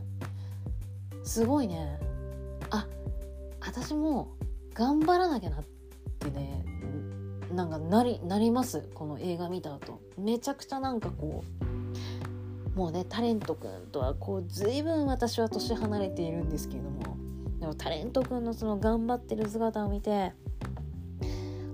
[1.24, 2.00] すごいね。
[2.72, 2.88] あ
[3.60, 4.30] 私も
[4.74, 5.79] 頑張らなきゃなって
[6.27, 6.65] ね
[7.53, 9.99] なんかなりなりますこの映画見た後。
[10.17, 11.43] めちゃくちゃなんかこ
[12.75, 17.17] うもうねタレント君とはこう随分私は年離れているんですけれども。
[17.60, 20.32] でもタレント君のその頑張ってる姿を見て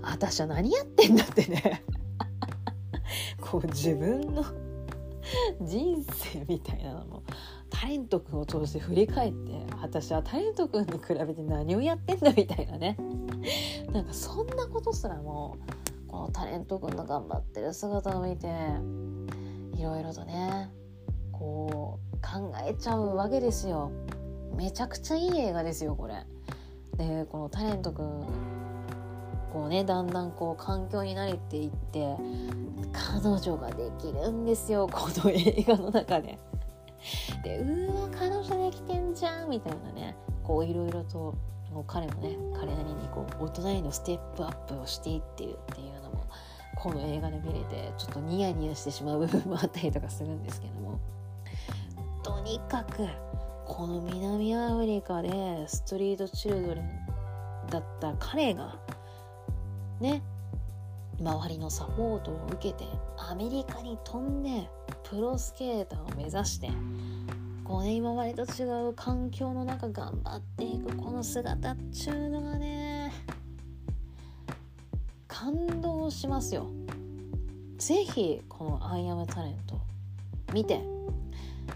[0.02, 1.82] 私は何やってんだってね。
[3.40, 4.44] こう自分の
[5.60, 7.22] 人生みたいなのも
[7.70, 12.96] タレント君を通して振り返って私はタレント君に比べて何をやってんだみたいなね。
[13.96, 15.56] なんかそんなことすらも
[16.06, 18.46] このタレント君の頑張ってる姿を見て
[19.74, 20.70] いろいろとね
[21.32, 23.90] こう考えちゃうわけですよ
[24.54, 26.24] めちゃくちゃいい映画ですよこれ
[26.98, 28.26] でこのタレント君
[29.50, 32.16] こうねだんだんこう環境に慣れていって
[32.92, 36.38] 彼女ができるんですよこの映画の中で。
[37.42, 41.34] でうわ彼女できてんじゃんみたいなねこういろいろと
[41.76, 46.24] もう彼もね彼なりにこう大人へのステップアップをしていってるっていうのも
[46.74, 50.98] この映画で見れてちょっとニヤニヤしてしまう部分もあったりとかするんですけども。
[52.22, 53.06] とにかく
[53.66, 56.90] この南アフリカでストリートチルドレン
[57.70, 58.78] だった彼が
[60.00, 60.22] ね
[61.20, 62.84] 周りのサポートを受けて
[63.16, 64.68] アメリカに飛んで
[65.04, 66.70] プロスケーターを目指して
[67.66, 73.12] こうね今までと違う環境の中頑張っていくこの姿っちゅうのがね
[75.26, 76.68] 感動しますよ。
[77.76, 79.80] ぜひこの「アイアムタレント」
[80.54, 80.80] 見て。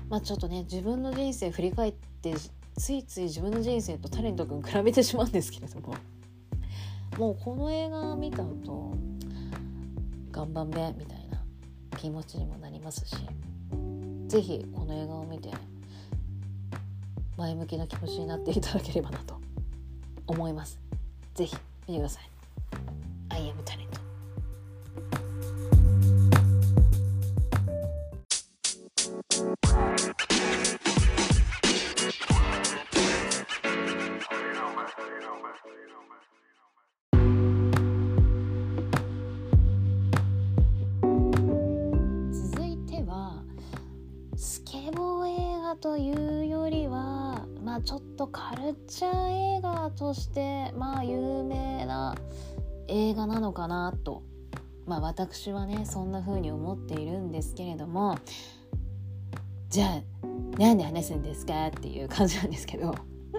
[0.09, 2.35] まあちょっとね自分の人生振り返って
[2.77, 5.95] ついつい自分の人生とタレント君比べてしまうんですけれども。
[7.19, 8.95] もうこの映画見た後
[10.31, 11.43] 頑張んべみたいな
[11.97, 13.17] 気持ちにもなりますし。
[14.29, 15.51] 是非この映画を見て
[17.41, 19.41] 前向きな気持ちになっていただければなと
[20.27, 20.79] 思います。
[21.35, 21.57] 是非
[21.89, 22.31] 見てください。
[23.31, 23.90] I am t a l
[50.11, 52.17] としてまあ有名な
[52.89, 54.25] 映画なのかなと。
[54.87, 58.19] まあ私はねそんな風に思っているんですけれども。
[59.69, 62.93] じゃあなんで話すんですかっていう感じなんですけど。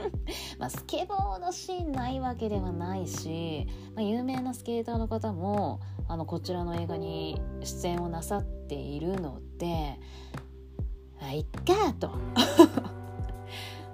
[0.57, 9.99] まあスケボーのシーンないわけではないし、まあ、有名なスケーターの方もあのこちらの映画に出演をなさっているので
[11.19, 12.11] まあいっかと。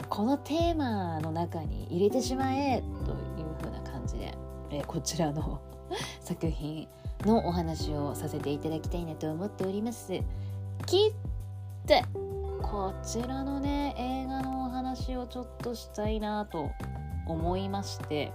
[0.10, 4.38] このテーマの中に入れてしまえという風な感じで、
[4.72, 5.60] えこちらの
[6.22, 6.88] 作品
[7.22, 10.12] のお話をさせていただきたいなと思っております。
[10.86, 11.14] きっ
[11.86, 12.04] て
[12.62, 16.70] こちらのね映画のお話をちょっとしたいなと
[17.26, 18.32] 思いまして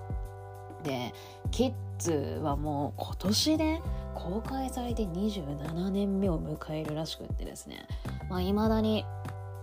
[0.82, 1.12] で
[1.50, 3.82] キッズはもう今年で
[4.14, 7.86] 公開されて27年目を迎えるらしくってですね
[8.28, 9.04] まあ未だに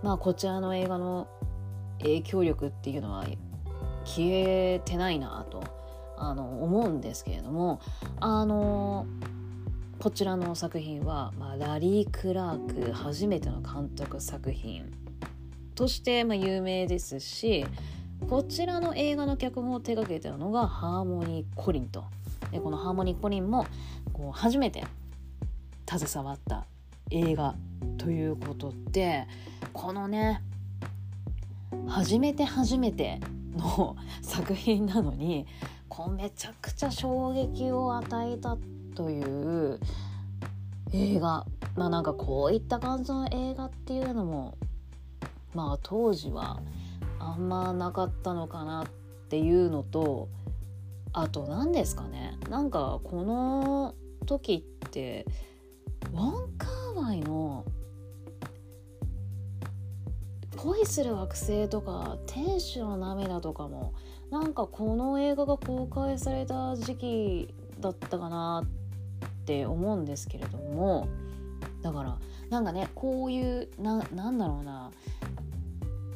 [0.03, 1.27] まあこちらの映画の
[1.99, 3.25] 影響力っていうのは
[4.05, 5.63] 消えてないなと
[6.17, 7.79] あの思うんですけれども
[8.19, 9.05] あの
[9.99, 14.91] こちらの作品は、まあ、ラリー・クラーク初めての監督作品
[15.75, 17.65] として、まあ、有名ですし
[18.29, 22.05] こちらの映画の脚本を手掛けたのがハーモニー・コリンと。
[22.51, 23.65] でこのハーモニー・コリンも
[24.11, 24.83] こう初めて
[25.87, 26.65] 携わった
[27.11, 27.55] 映画
[27.97, 29.27] ということで
[29.73, 30.41] このね
[31.87, 33.19] 初めて初めて
[33.55, 35.45] の作品なのに
[35.87, 38.57] こうめちゃくちゃ衝撃を与えた
[38.95, 39.79] という
[40.91, 41.45] 映画。
[41.75, 44.57] まあなんかこういった感じの映画っていうのも
[45.53, 46.59] まあ当時は
[47.19, 48.87] あんまなかったのかなっ
[49.29, 50.27] ていうのと
[51.13, 52.37] あと何ですかね。
[52.49, 55.25] なんかこの時って
[56.13, 57.38] ウォンカーワイの
[60.63, 63.93] 恋する惑星とか天使の涙とかも
[64.29, 71.07] なんかこの映画が公開された時期だったかなって思うんですけれども
[71.81, 72.17] だから
[72.49, 74.91] なんかねこういうななんだろうな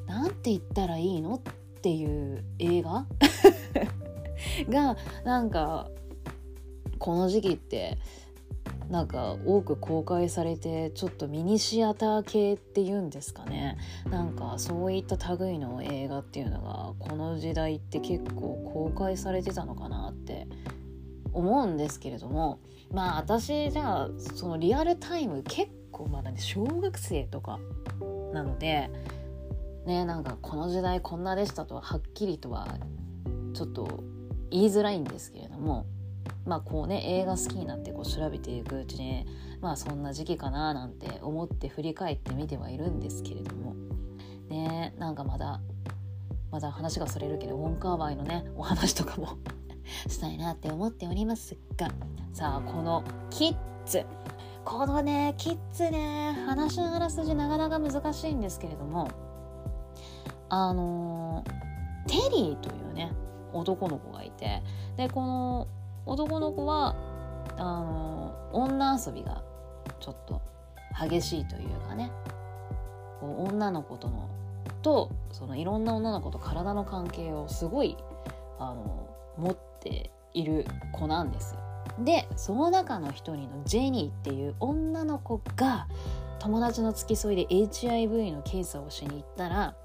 [0.08, 3.06] なんて言ったらいいのっていう映画？
[4.69, 5.89] がなんか
[6.99, 7.97] この時期って
[8.93, 13.77] なんか多く公開されてちょっとミニシアター系っていうんですかね。
[14.10, 20.47] なんかそういった類の映画っていうのがこの時代って結構公開されてたのかなって。
[21.34, 22.60] 思うんですけれども。
[22.91, 27.60] まあ私じゃあそのリアルタイム結構まだね小学生とか
[28.34, 28.91] なので
[29.88, 32.77] ねなんかこの時代こんなでしたとははっきりとは
[33.56, 34.03] ちょっと
[34.51, 35.86] 言いづらいんですけれども。
[36.45, 39.25] まあこうね映画好きになってこう調べていくうちに
[39.62, 43.75] まあそんな時期かななんて思って振り返ってみてはいるんですけれども。
[44.49, 45.62] ねなんかまだ
[46.51, 49.38] まだ話がそれるけどウォンカーバイのねお話とかも
[50.07, 51.89] したいなって思っておりますが。
[52.33, 53.55] さあこのキッ
[53.86, 54.05] ズ。
[54.65, 59.07] このねキッズね話のあらすじなかなか難しいんですけれども。
[60.49, 61.43] あの
[62.07, 63.12] テリーというね
[63.53, 64.62] 男の子がいて。
[64.98, 65.67] でこの
[66.06, 66.95] 男の子は
[67.58, 69.43] あの女遊びが
[69.99, 70.41] ちょっと
[70.99, 72.12] 激しいというかね。
[73.23, 74.29] こう女の子との
[74.81, 77.95] とそのいろんな女の子と体の関係をすごい
[78.60, 81.56] あの持っている子なんです
[81.99, 85.87] でその中の一人のジェニーっていう女の子が
[86.39, 89.75] 友達の付き添いで HIV の検査をしに行ったら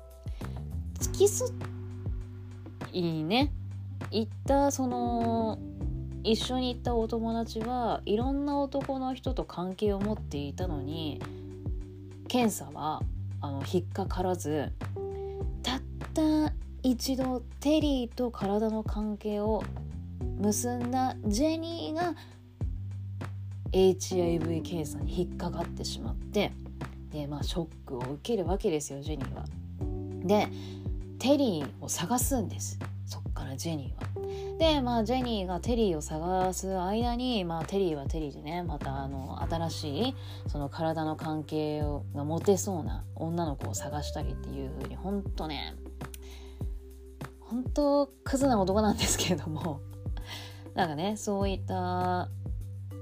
[0.98, 1.48] 付き添
[2.92, 3.52] いにね
[4.10, 5.58] 行ったその
[6.28, 11.22] 一緒に行ったお友達はいろんな男の人と関係を持っていたのに
[12.28, 13.00] 検査は
[13.40, 14.70] あの引っかからず
[15.62, 15.80] たっ
[16.12, 16.52] た
[16.82, 19.64] 一度テリーと体の関係を
[20.38, 22.14] 結んだジェニーが
[23.72, 26.52] HIV 検査に引っかかってしまって
[27.10, 29.46] でまあショックを受けるわけですよジェニーは。
[30.26, 30.46] で
[31.18, 34.07] テリーを探すんですそっからジェニーは。
[34.58, 40.14] でまあジェニーがテリーを探す間に、まあ、テリーはテリーでねまたあの新しい
[40.48, 41.80] その体の関係
[42.14, 45.76] が持てそうな女の子を探したりっていう風にほんとね
[47.38, 49.80] 本当クズな男なんですけれども。
[50.74, 52.28] なんかねそういった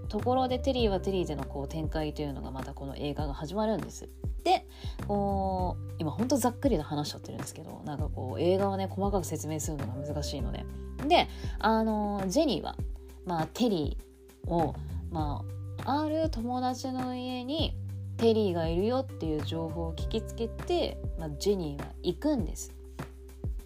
[0.07, 4.09] ところでテリーはテリーでのこう展開というのがまたこの映画が始まるんです。
[4.44, 4.64] で
[5.09, 10.64] こう今ほんとざっくりと話しちゃってるんですけどなんかこう映画はね細かく説明するのが難しいので
[11.09, 11.28] で
[11.59, 12.76] あのジェニーは、
[13.24, 14.76] まあ、テリーを、
[15.11, 15.44] ま
[15.84, 17.76] あ、ある友達の家に
[18.18, 22.72] テリーがいるよっていう情報を聞きつけて、まあ、ジェニーは行くんです。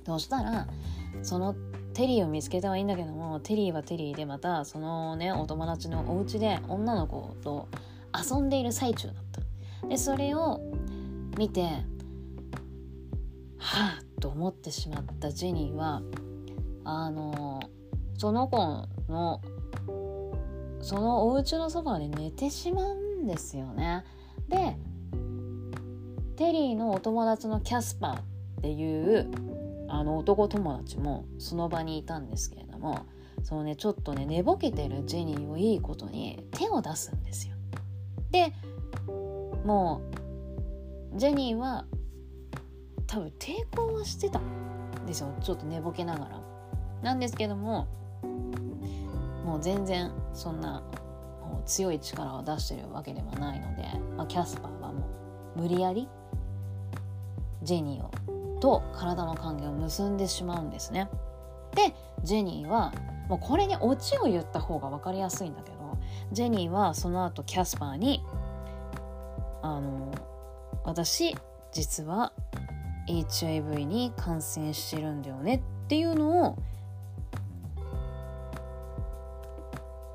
[0.06, 0.66] そしたら
[1.22, 1.54] その
[1.94, 7.68] テリーを見つけたはいいんだけどもテリーはテリーでまたそのねお友達のお家で女の子と
[8.14, 9.40] 遊んでいる最中だった。
[9.88, 10.60] でそれを
[11.36, 11.62] 見て
[13.58, 16.02] はあと思ってしまったジェニーは
[16.84, 17.60] あの
[18.16, 18.56] その子
[19.08, 19.40] の
[20.80, 24.04] そのお家のそばで寝てしまうんですよね。
[24.48, 24.76] で
[26.36, 28.22] テリーのお友達のキャスパーっ
[28.62, 29.30] ていう
[29.90, 33.06] あの男友達もその場にいたんですけれども
[33.42, 37.56] そのねちょっとね寝ぼけてるジェニーをいいことに手を出すんですよ。
[38.30, 38.52] で
[39.64, 40.00] も
[41.14, 41.84] うジェニーは
[43.06, 46.40] 多分抵抗はしてたんですよちょっと寝ぼけながら。
[47.02, 47.88] なんですけども
[49.44, 50.82] もう全然そんな
[51.66, 53.84] 強い力を出してるわけではないので、
[54.16, 55.08] まあ、キャスパーはも
[55.56, 56.08] う無理やり
[57.62, 61.08] ジェニーをと体の関係を結んでしまうんですね。
[61.74, 62.92] でジェニーは
[63.28, 65.98] もうこれにオチを言った方が分かりやすいんだけど
[66.32, 68.24] ジェニーはその後キャスパーに
[69.62, 70.12] 「あの
[70.84, 71.36] 私
[71.72, 72.32] 実は
[73.08, 76.56] HIV に感染してるんだよね」っていうのを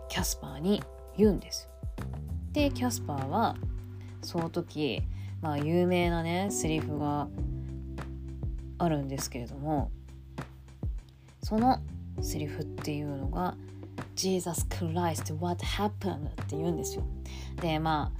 [0.09, 0.83] キャスパーに
[1.17, 1.69] 言うんです。
[2.51, 3.55] でキャスパーは
[4.21, 5.01] その時
[5.41, 7.27] まあ有名なねセリフが
[8.77, 9.91] あるんですけれども
[11.43, 11.79] その
[12.21, 13.55] セリフっていうのが
[14.15, 17.03] 「Jesus Christ what happened?」って言うんですよ。
[17.61, 18.11] でま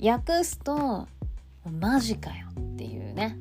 [0.00, 1.06] あ訳すと
[1.80, 3.36] 「マジかよ」っていうね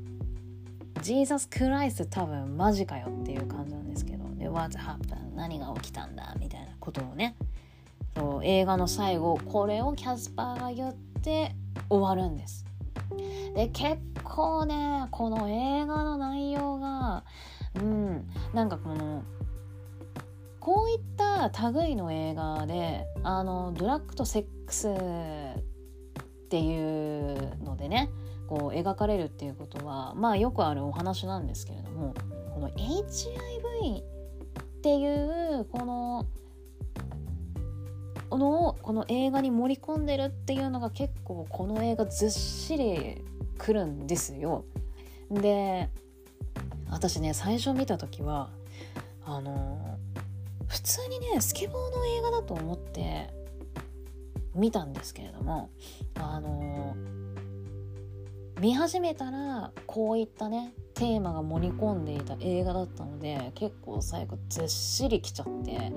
[1.02, 7.36] 「Jesus Christ」多分マジかよっていう感じなんですけどで「What happened?」何が起きたんだみたいなことをね
[8.16, 11.56] そう映画の最後これをキャスパーが言って
[11.90, 12.66] 終わるんです。
[13.56, 17.24] で結構ねこの映画の内容が
[17.76, 19.24] うんなんかこの
[20.60, 24.94] こういった類の映画であのドラッグとセックスっ
[26.50, 28.10] ていうのでね
[28.48, 32.14] こう描かれるっていうことはまあよくあるお話なんですけれども
[32.54, 35.06] この HIV ってい
[35.60, 36.26] うこの
[38.34, 43.24] このこの映画に盛り込んでるっていうのが結構この映画ずっしり
[43.60, 44.66] くるんですよ。
[45.30, 45.88] で
[46.90, 48.50] 私ね最初見た時は
[49.24, 50.00] あの
[50.68, 53.30] 普通にねスケボーの映画だと思って
[54.56, 55.70] 見たんですけれども
[56.16, 56.96] あの
[58.60, 65.92] 見始めたらこういったねテーマが盛り込んでいた映画だったので結構最後ずっしりきちゃって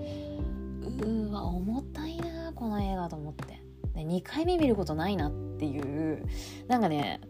[0.86, 3.60] うわ重たいなこの映画と思って、
[3.94, 6.24] で2回目見ることないなっていう
[6.68, 7.20] なんかね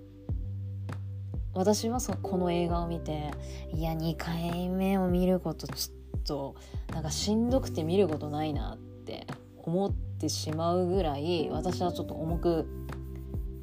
[1.55, 3.31] 私はそこの映画を見て
[3.73, 6.57] いや2回目を見ることちょっと
[6.93, 9.27] なんかしんどくて見ることないなって
[9.57, 12.69] 思ってしまうぐらい私はちょっと重く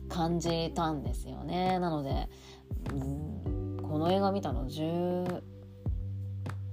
[0.10, 1.80] 感じたんですよね。
[1.80, 2.30] なので、
[2.92, 5.42] うん、この映画見たの10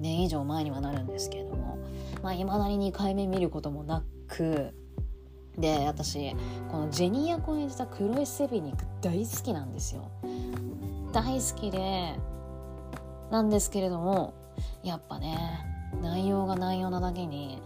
[0.00, 1.78] 年以上前にはなるんですけれども
[2.22, 4.74] まあ未だに2回目見ることもなく
[5.58, 6.34] で私
[6.70, 10.10] このジェニー役を演じたクロエ・セビニック大好きなんですよ。
[11.12, 12.14] 大好きで
[13.30, 14.34] なんですけれども
[14.82, 15.36] やっぱね
[16.00, 17.60] 内容が内容なだけに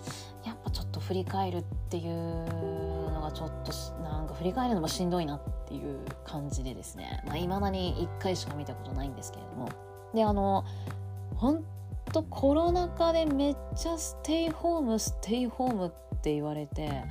[0.45, 7.23] やっぱちょっと振り返るっていうのがちょっとなんか振り返るのもしんどいなっていう感じでですね。
[7.25, 9.69] いまあ、未だに1回しか見たことないんですけれども。
[10.15, 10.65] であの
[11.37, 11.65] 本
[12.15, 17.03] 当コロナ禍でめっちゃステイホームステイホームって言われて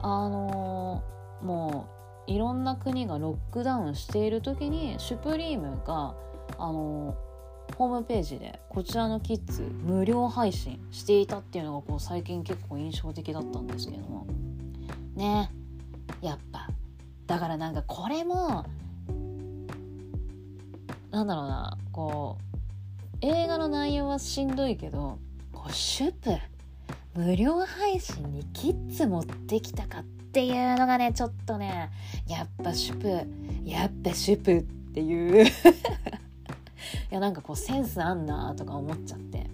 [0.00, 1.02] あの
[1.42, 1.88] も
[2.26, 6.14] ういろんな国がロックダウンしている時にシュプリームが
[6.58, 7.16] あの
[7.76, 14.26] ホームページでこちらのキッズ無料配信していたっていうのがこう最近結構印象的だったんですけども。
[15.14, 15.50] ね。
[16.22, 16.68] やっぱ。
[17.26, 18.64] だからなんかこれも
[21.10, 22.45] なんだろうなこう
[23.20, 25.18] 映画の内容はしんどいけど
[25.52, 26.36] こうシュプ
[27.14, 31.90] 無料配信にキッズ持ってきたかっていうのがねちょっとね
[32.28, 33.08] やっぱシュプ
[33.64, 34.62] やっぱシュプっ
[34.92, 35.46] ていう。
[37.10, 39.46] いやなんかこうセンスあんなとか思っちゃって。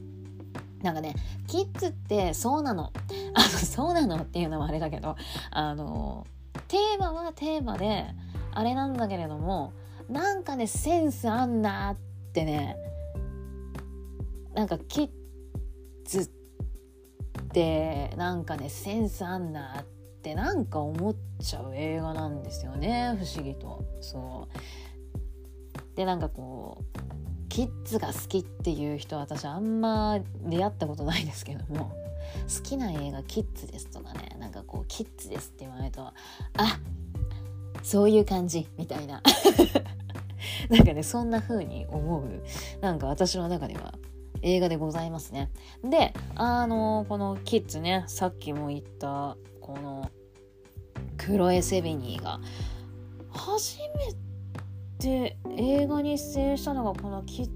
[0.83, 1.15] なんかね
[1.47, 2.91] キッズってそうなの。
[3.35, 5.17] あのそうなのっていうのはあれだけど
[5.53, 6.27] あの
[6.67, 8.07] テーマはテーマで
[8.53, 9.73] あれなんだけれども
[10.09, 11.97] なんかねセンスあんなっ
[12.33, 12.77] てね
[14.55, 15.09] なんかキッ
[16.05, 16.29] ズっ
[17.53, 19.85] てなんかねセンスあんなっ
[20.23, 23.85] てなんか思っちゃう映画なんですよね不思議と。
[24.01, 25.97] そう。
[25.97, 31.93] でなんかこうキッズが好きっていう人私あんま出会ったことないですけども
[32.55, 36.15] 好きな映画キッズですとかねなんかこうキッズですって言われるとあ
[37.83, 39.23] そういう感じみたいな。
[40.71, 42.43] なんかねそんな風に思う。
[42.81, 43.95] なんか私の中では。
[44.43, 45.51] 映画でございますね。
[45.83, 50.11] であのこのキッズねさっきも言ったこの
[51.17, 52.41] クロエ・セビニーが
[53.31, 54.15] 初め
[54.99, 57.51] て映画に出演したのがこのキッ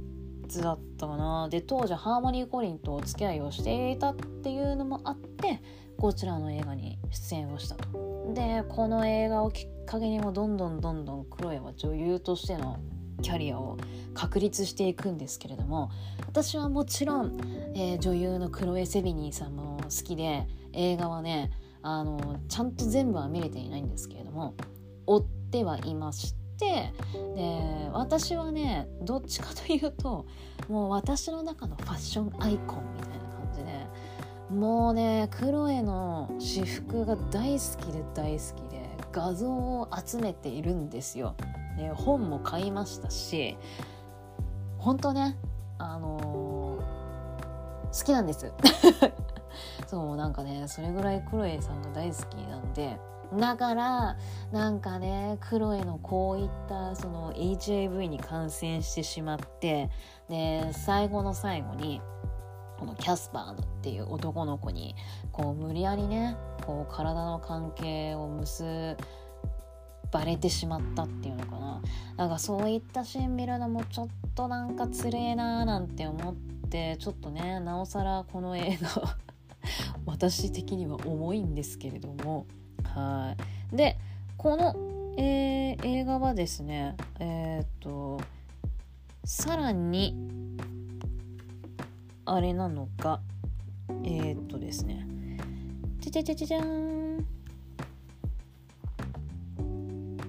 [0.49, 1.49] ズだったかな。
[1.49, 5.61] で当時ハーモニー・コリンとお付き合いをしていたっていうのもあって
[5.99, 8.33] こちらの映画に出演をしたと。
[8.35, 12.79] でこの映画をきっかけにもどんどんどんどんクロエは女優としての
[13.23, 13.77] キャリアを
[14.15, 15.91] 確立していくんですけれども
[16.27, 17.39] 私はもちろん、
[17.75, 21.51] えー、女優のクロエ・セビニーさんも好きで映画はね
[21.83, 24.55] あのちゃんと全部は見れていないんですけれども
[25.07, 26.93] 追ってはいまして
[27.37, 30.27] で私はねどっちかというと
[30.69, 33.87] もう私の中のファッションアイコンみたいな感じで
[34.51, 41.37] もうねクロエの私服が大好きで大好きで画像を集めているんですよ。
[41.77, 43.57] で本も買いましたし
[44.79, 45.37] 本当ね
[45.79, 48.51] あのー、好きなんです。
[49.87, 52.99] そうなんかねそれぐらいクロエさんが大好きなんで
[53.35, 54.17] だから
[54.53, 59.91] なんかねクロエのこういったその HIV に感染してしまって
[60.29, 62.01] で最後の最後に
[62.79, 64.95] このキャスパーっていう男の子に
[65.33, 68.97] こう無理やりねこう体の関係を結
[70.11, 71.83] ばれてしまったっていうのかな。
[72.17, 76.35] なんかそういったシーン見るのもちょっとなんかつれえなーなんて思っ
[76.71, 79.17] てちょっとねなおさらこの映画
[80.07, 82.47] 私的には重いんですけれども。
[82.85, 83.37] は
[83.73, 83.77] い。
[83.77, 83.99] で
[84.37, 84.75] この、
[85.17, 88.21] えー、映画はですねえっ、と
[89.25, 90.15] さらに
[92.25, 93.21] あれなのか
[94.05, 95.07] えっ、とですね。
[96.01, 97.36] じゃじゃじゃじゃじゃーん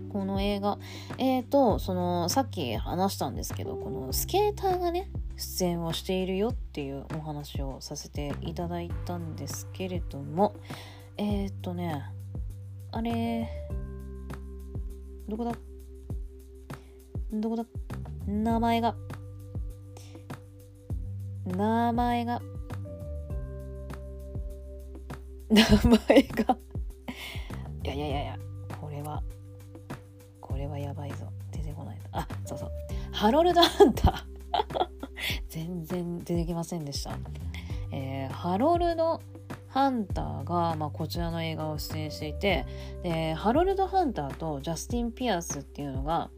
[0.08, 0.78] この映画。
[1.18, 10.56] えっ、ー、とそのさっき話したんですけどこのスケーターがね出演をしているよっていうお話をさせていただいたんですけれども
[11.18, 12.04] えっ、ー、とね
[12.92, 13.48] あれ
[15.28, 15.52] どこだ？
[17.34, 17.66] どこだ？
[18.26, 18.96] 名前が。
[21.46, 22.42] 名前が。
[25.52, 25.64] 名
[26.08, 26.58] 前が。
[27.84, 28.38] いやいやいやいや。
[30.78, 31.26] これはやばいぞ。
[31.52, 32.72] 出てこないあそうそう。
[33.12, 34.88] ハロルド・ハンター。
[35.50, 37.18] 全然出てきませんでした、
[37.92, 39.20] えー、ハロルド・
[39.70, 42.66] ハンターが、まあ、こちらの映画を出演していて
[43.02, 46.30] でハロルド・ハンターとジャスティン・ピアスっていうのが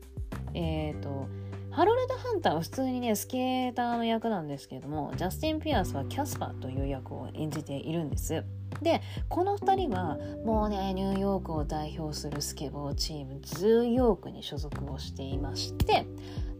[0.53, 1.27] えっ、ー、と
[1.71, 8.43] ハロルド・ハンターは普通にねスケーターの役なんですけれどもジャスティン・ピアースはキャスパーという役を演じているんです。
[8.81, 16.05] でこの2人はもうねニューヨークを代表するスケボーチームズーヨークに所属をしていまして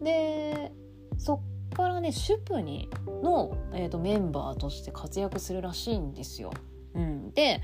[0.02, 0.72] で
[1.18, 1.42] そ
[1.72, 2.90] っからねシュプに
[3.24, 6.52] の、えーと、メンバーとして活躍するらしいんですよ。
[6.96, 7.62] うん、で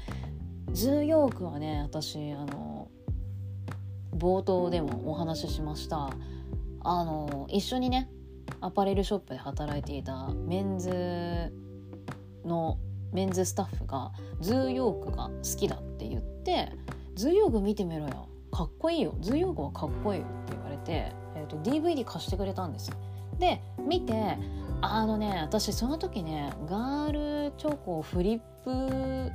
[0.71, 2.89] ズーヨークはね私あの
[4.15, 6.09] 冒頭でもお話ししました。
[6.85, 8.09] あの一緒にね
[8.61, 11.51] アパレルショップで働いていたメンズ
[12.45, 12.77] の
[13.11, 16.71] メンズスタッフがズーヨークが好きだって言って
[17.15, 22.97] 「ズーヨーク見てみろよかっこいいよズーヨークはかっこいいよ」って言われて、えーと、DVD 貸してくれたんですよ。
[23.39, 24.37] で見て
[24.81, 29.31] あのね私その時ねガールチョコフリップ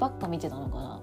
[0.00, 1.00] ばっか見てたのかな。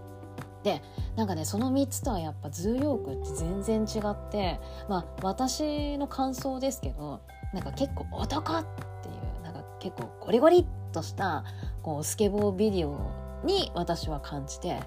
[0.66, 0.82] で
[1.16, 4.60] なんかねその3つとはやっぱズーヨークって全然違って
[4.90, 7.22] まあ私の感想ですけど
[7.54, 8.66] なんか結構男っ
[9.04, 9.12] てい
[9.42, 11.46] うなんか結構ゴリゴリっとした
[11.84, 13.00] こうスケボービデオ
[13.44, 14.82] に私は感じてへ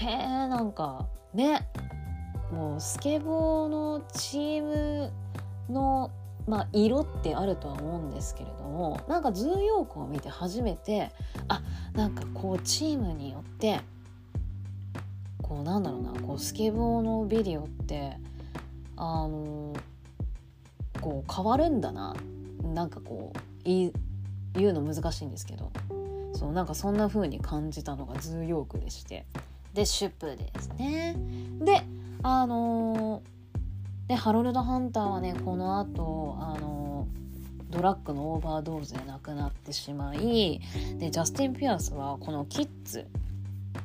[0.00, 1.68] えなんかね
[2.50, 5.12] もうスケボーのチーム
[5.70, 6.10] の、
[6.48, 11.12] まあ、色ってあるとは思うんですけれどもなんかズーヨークを見て初めて
[11.46, 11.62] あ
[11.92, 13.80] なんかこうチームによって
[15.52, 18.16] こうなんだろうなこうスケボーのビデオって
[18.96, 19.74] あの
[21.02, 22.16] こう変わるんだな
[22.62, 23.92] なんかこう言
[24.56, 25.70] うの難しいんですけど
[26.32, 29.26] そうなんかそんな風に感じたのがズーヨークでして。
[29.74, 31.16] でシュプですね。
[31.60, 31.82] で
[32.22, 37.08] あのー、でハロルド・ハンターはねこの後あの、
[37.70, 40.60] ドラッグのオーバードーズで亡くなってしまい
[40.98, 43.06] でジャスティン・ピアスはこの「キッズ」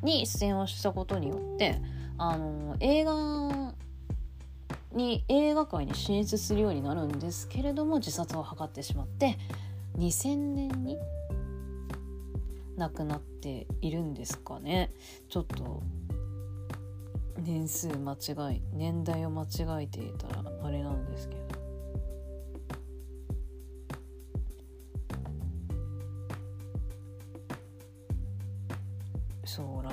[0.04, 1.80] に出演をしたことによって
[2.18, 3.74] あの、映画
[4.94, 9.38] に映画界に進出するようになるんですけれども自殺を図ってしまって
[9.98, 10.98] 2000年に
[12.78, 14.92] 亡くなっているんですかね。
[15.30, 15.82] ちょっと
[17.40, 21.57] 年数間違い年代を間違えていたらあれなんですけど。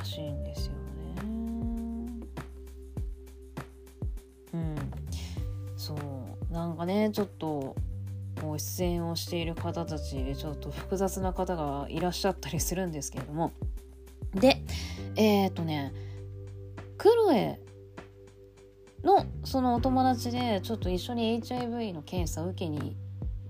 [0.05, 0.79] うらしいんですよね。
[4.53, 4.77] うん。
[5.77, 6.53] そう。
[6.53, 7.75] なんかねちょっと
[8.41, 13.53] こう出演をしている方たちでちょっと複雑な方がいらっしゃったりするんですけれども。
[14.35, 14.63] で
[15.17, 15.93] えっ、ー、とね
[16.99, 17.61] クロエ
[19.03, 22.97] のそのお友達でちょっと一緒に HIV の検査を受けに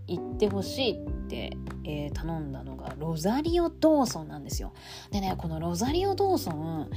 [0.06, 4.72] 行ってほしいって、えー、頼んだのがロザリオ・ドーソンなんですよ。
[5.10, 6.90] でねこのロザリオ・ドーソン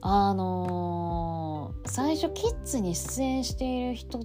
[0.00, 4.22] あのー、最初キッズに出演している人っ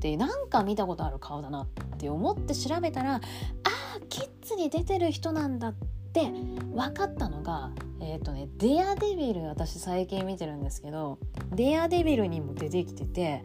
[0.00, 1.66] てなんか見たことある顔だなっ
[1.98, 5.74] て思って調べたらあーキッズに出てる人なんだっ
[6.12, 6.32] て
[6.74, 7.70] 分かったのが
[8.00, 11.18] えっ、ー、とね「デアデビル」私最近見てるんですけど
[11.54, 13.44] 「デアデビル」にも出てきてて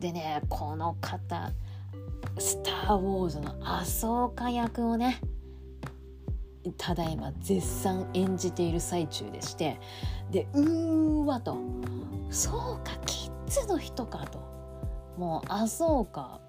[0.00, 1.52] でねこの方
[2.38, 5.20] 「スター・ウォーズ」のアソーカ役をね
[6.76, 9.80] ただいま絶賛演じている最中でして
[10.30, 11.56] でうーわと
[12.30, 14.38] そうかキッズの人かと。
[15.18, 16.40] もうあそうか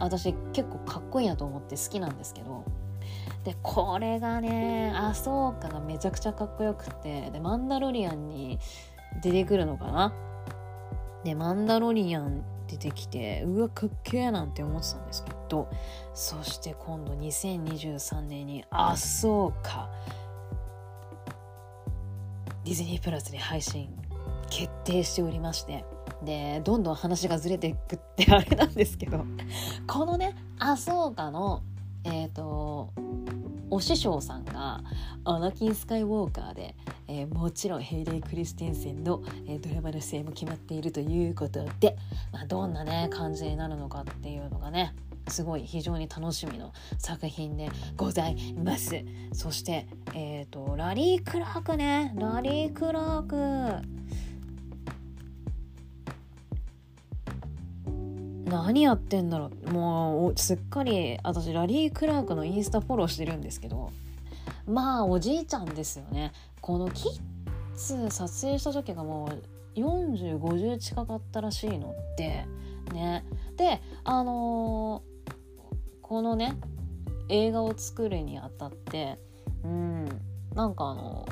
[0.00, 2.64] 私結構かっこいいなと思って好きなんですけど。
[3.42, 8.58] でこれがねあそうかがめちゃくちゃかっこよくてでマンダロリアンに
[9.22, 10.14] 出てくるのかな。
[11.24, 12.42] でマンダロリアン
[12.76, 15.68] 出てきてうわかっけえなんて思ってたんですけど
[16.12, 19.88] そして今度2023年にあそうか。
[22.64, 23.90] ディズニープラスで配信
[24.48, 25.84] 決定しておりまして
[26.24, 29.26] でどんどん話がずれていくってあれなんですけど
[29.86, 31.62] このねあそうかの
[32.04, 32.90] えっ、ー、と
[33.70, 34.82] お師匠さんが
[35.24, 36.76] アナキン・スカイウォーカーで、
[37.08, 41.96] えー、もちろんヘイレイ・クリステンセンの、えー、ドラマの出演も決まっているということで、
[42.32, 44.94] まあ、どんなね感じになるのかっていうのがね
[45.28, 54.04] すごい非常に楽しみの作品でございますそしてえっ、ー、とラリー・クラークねラリー・クラーク。
[58.46, 59.70] 何やってんだろう。
[59.70, 63.90] もうすっかり私ラリー・クラークのインスタフォローしてるんですけど
[64.66, 66.32] まあおじいちゃんですよね。
[66.64, 67.12] このキッ
[67.76, 69.28] ズ撮影した時がも
[69.76, 72.46] う4050近かったらしいのって
[72.90, 73.22] ね。
[73.58, 75.32] であのー、
[76.00, 76.56] このね
[77.28, 79.18] 映画を作るにあたって
[79.62, 80.08] うん
[80.54, 81.28] なんかあの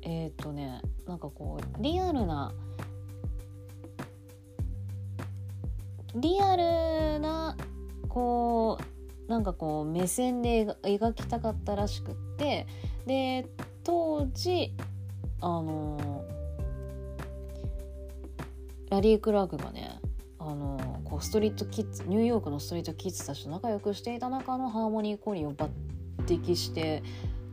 [0.00, 2.54] えっ、ー、とねなんかこうリアルな
[6.14, 7.54] リアルな
[8.08, 8.95] こう
[9.28, 12.66] なんかこう目線で描きたかったらしくって
[13.06, 13.46] で
[13.82, 14.72] 当時
[15.40, 16.24] あの
[18.90, 20.00] ラリー・クラークがね
[20.38, 25.68] あのこうストリートキッズニューヨークのストリートキッズたちと仲良くしていた中のハーモニー・コリーを抜
[26.24, 27.02] 擢して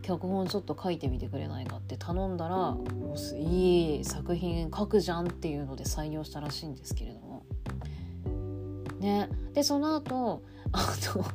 [0.04, 2.78] 脚本ちょっと書いてみてくれないかって頼んだら
[3.38, 7.46] いい作品書くじゃんっていうので採用したらしいんですけれども。
[9.00, 9.30] ね。
[9.54, 11.26] でその後あの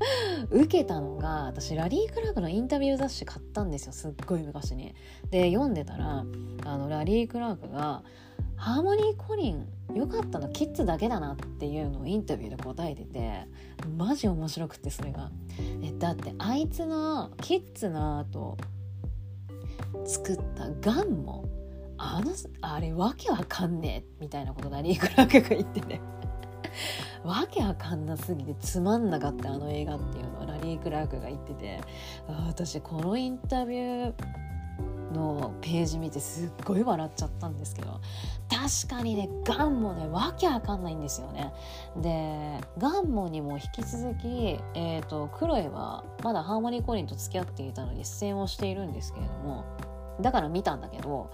[0.50, 4.94] 受けたのが私ラリー・クラークのインタビュー雑誌買ったんですよすっごい昔に。
[5.30, 6.24] で読んでたら
[6.64, 8.02] あのラリー・クラークが
[8.56, 13.46] 「ハーモニー・コリンよかったのキッズだけだな」っていうのをインタビューで答えてて
[13.96, 15.30] マジ面白くてそれが。
[15.98, 18.56] だってあいつのキッズの後
[20.04, 21.48] 作ったガンも
[21.98, 26.00] あのあれわけわかんねえみたいなことラリー・クラークが言ってね。
[27.24, 31.80] わけわかんなすぎてつまんなかったあの映画っていうのをラリー・クラークが言ってて
[32.48, 34.46] 私このインタビュー
[35.12, 38.00] のページ見てすっごい笑っちゃったんですけど
[38.48, 41.52] 確かにねガンもねわけわかんないんですよね。
[41.96, 49.64] でガンモにも引き続き、えーと、クロエはまだハーモニー・コリンと付き合っていたのに出演をしているんですけれども
[50.20, 51.30] だから見たんだけど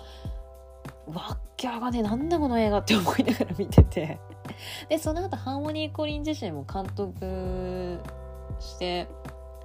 [1.06, 4.20] わっきゃがねなんだこの映画って思いながら見てて
[4.88, 8.00] でその後ハーモニー・コリン自身も監督
[8.60, 9.08] して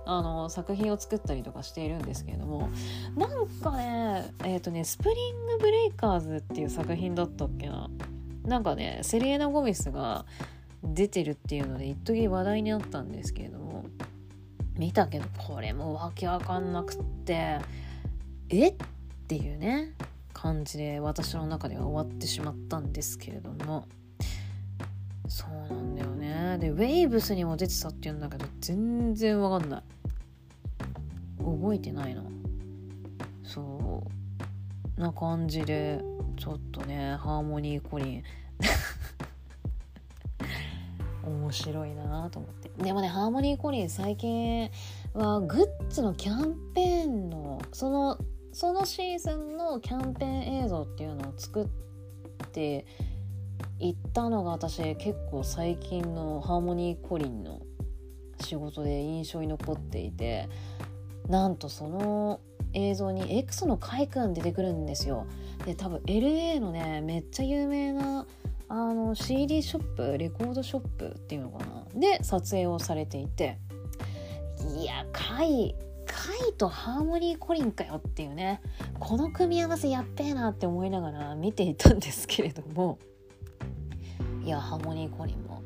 [0.05, 2.69] あの作品を作ったりとかしているんですけれども
[3.15, 7.89] なんかねえっ、ー、とね「スプリング・ブレイカーズ」っていう作品だったっけな。
[8.45, 10.25] なんかねセレーナ・ゴメスが
[10.81, 13.83] 出てるっていうので一時話題になったんですけれども
[14.77, 17.59] 見たけどこれもわけわかんなくって
[18.49, 18.75] えっ
[19.27, 19.93] ていうね
[20.31, 23.85] 感じで私の中では終わってしまったんですけれども。
[25.27, 26.57] そうなんだよね。
[26.59, 29.83] でウェイブスにも出てたっていうんだけど全然わかんない。
[31.39, 32.23] 覚えてないな
[33.43, 34.03] そ
[34.97, 35.01] う。
[35.01, 36.01] な感じで
[36.37, 38.23] ちょっとねハーモニーコリン。
[41.25, 42.83] 面白いなと思って。
[42.83, 44.69] でもねハーモニーコリン最近
[45.13, 48.17] はグッズのキャンペーンのその
[48.53, 51.67] そのシーズンのキャンペーン映像っていうのを作っ
[52.51, 52.85] て
[53.79, 57.61] いったのが私結構最近のハーモニーコリンの
[58.41, 60.49] 仕事で印象に残っていて
[61.27, 62.39] なんとその
[62.73, 65.25] 映像に X のカイ君出てくるんですよ。
[65.65, 68.25] で多分 LA のねめっちゃ有名な
[68.69, 71.85] あの CD ショップレコードショップっていうのかな？
[71.95, 73.57] で撮影をされていて
[74.75, 75.75] いやカイ
[76.05, 78.61] カイとハーモニーコリンかよっていうね
[78.99, 82.99] この組み合わせやっべえなって思いながら見ていたんですけれども
[84.43, 85.63] いやハーモニーコリンも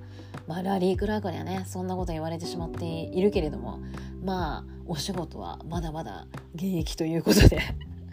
[0.47, 3.79] まあラリー・クラークにはねそんなこと言われてしまっているけれども
[4.23, 7.59] まあお仕事はまだまだ現役ということで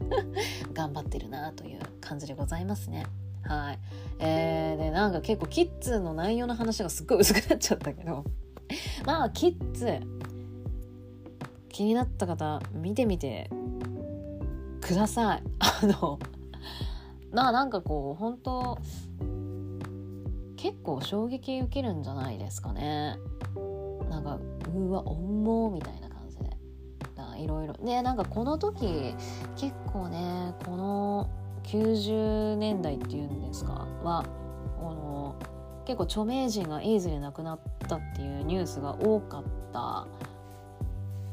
[0.72, 3.04] 頑張ってるなという感じでございますね。
[3.42, 3.78] はい。
[4.18, 8.24] えー、で、なんか結構キッズの内容の話がすっごい薄くなっちゃったけど、
[9.04, 10.00] まあ、キッズ、
[11.68, 13.50] 気になった方、見てみて
[14.80, 15.42] ください。
[15.58, 16.18] あの、
[17.32, 18.78] まあなんかこう、本当
[20.58, 23.16] 結構衝撃受けるんじゃないですかね。
[24.10, 24.38] なんか、
[24.74, 26.50] うわ、重みたいな感じで。
[27.38, 27.74] いろいろ。
[27.74, 29.14] でなんかこの時
[29.56, 31.30] 結構ねこの
[31.64, 34.24] 90年代っていうんですかは
[34.80, 35.36] この
[35.84, 40.06] 結構著名人がエイズで亡くなったっていうニュースが多かった。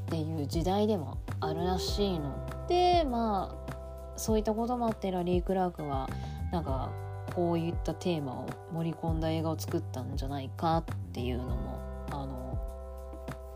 [0.05, 2.31] っていう時代でもあるらしいの
[2.67, 3.73] でまあ
[4.17, 6.07] そういったこともあってラリー・クラークは
[6.51, 6.91] なんか
[7.35, 10.83] こういったテーマを盛り込んだ映画を作ったんじゃないかっ
[11.13, 11.79] ていうのも
[12.11, 12.57] あの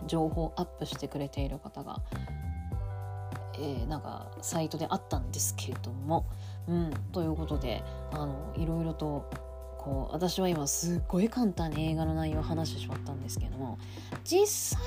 [0.05, 2.01] 情報アップしてくれている方が
[3.61, 6.25] えー、なんかサイトであったんですけれども、
[6.67, 9.29] うん、ということであのいろいろと
[9.77, 13.77] こう私は今すっごい簡単に映画の内容を話してしまったんですけども
[14.23, 14.81] 実際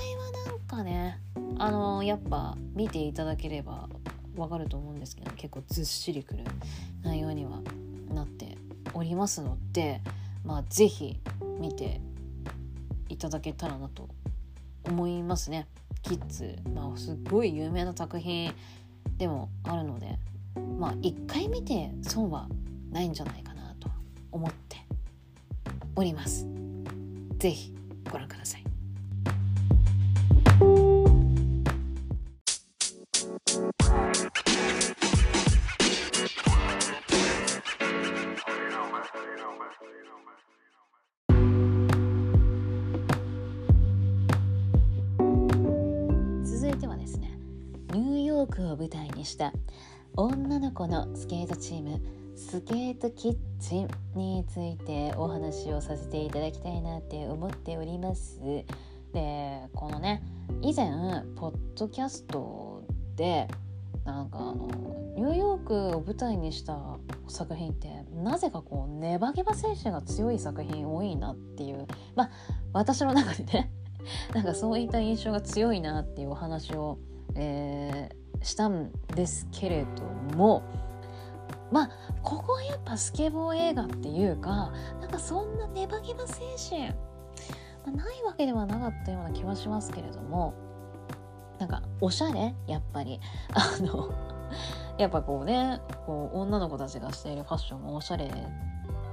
[0.45, 1.19] はなんかね
[1.57, 3.89] あのやっぱ見ていただければ
[4.35, 6.43] わかると思うんですけど結構ずっしりくる
[7.03, 7.61] 内容には
[8.09, 8.57] なって
[8.93, 10.01] おりますので
[10.43, 11.19] まあ是非
[11.59, 12.01] 見て
[13.09, 14.09] いただけたらなと
[14.85, 15.67] 思いますね。
[16.01, 18.53] キッズ、まあ、すっごい有名な作品
[19.17, 20.19] でもあるので
[20.77, 22.49] まあ一回見て損は
[22.91, 23.89] ないんじゃないかなと
[24.31, 24.77] 思って
[25.95, 26.45] おります。
[27.37, 27.73] ぜひ
[28.11, 28.63] ご覧ください。
[46.43, 47.31] 続いてはですね
[47.93, 49.53] ニューヨークを舞台にした
[50.15, 52.01] 女の子のスケートチーム
[52.35, 58.39] スケートキッチンについてお話をさせていただきたいなって思っております。
[59.13, 60.23] でこのね
[60.61, 60.89] 以前
[61.35, 62.83] ポッドキャスト
[63.15, 63.47] で
[64.05, 64.67] なんかあの
[65.15, 66.77] ニューヨークを舞台にした
[67.27, 72.29] 作品ってなぜかこうネバゲバ精神が強い作品多いなっていうまあ
[72.73, 73.71] 私の中でね
[74.33, 76.97] なんかそういった印象が強いなっていうお話を、
[77.35, 80.03] えー、したんですけれど
[80.37, 80.63] も
[81.71, 81.89] まあ
[82.21, 86.95] ここはやっぱスケボー映画っていうかなんかそんなネバゲバ精神、ま
[87.87, 90.53] あ、ないわけではなかったような気はしますけれども
[91.63, 93.19] なんかおしゃれやっぱり。
[93.53, 94.09] あの
[94.97, 98.31] やっぱこうねこう女の子たちがしているファッションもおしゃれ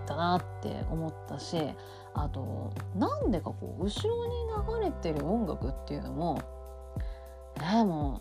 [0.07, 1.75] だなって思ったし
[2.13, 4.35] あとなんでかこう後ろに
[4.81, 6.39] 流れてる音楽っていうのも
[7.57, 8.21] えー、も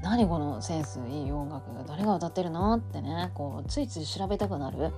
[0.00, 4.90] う何このセンスいい音楽誰が歌ってるのってねこうついつい調べたくなる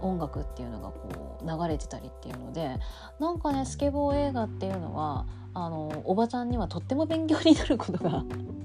[0.00, 2.78] 音楽っていうのがこう流れてたりっていうので
[3.18, 8.24] なんかねスケボー映画っていうのはあのおばちゃんにはとっても勉強になることが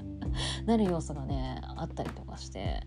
[0.65, 2.81] なる要素がねあったりとかして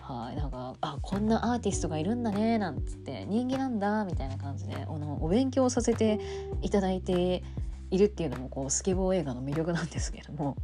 [0.00, 6.20] はいなんかあこんなアーティストがいるんだねなんつって人気なんだみたいな感じであのお勉強させて
[6.62, 7.42] いただいて
[7.90, 10.56] いるっていうのもこうスケボー映画の魅力なんですけども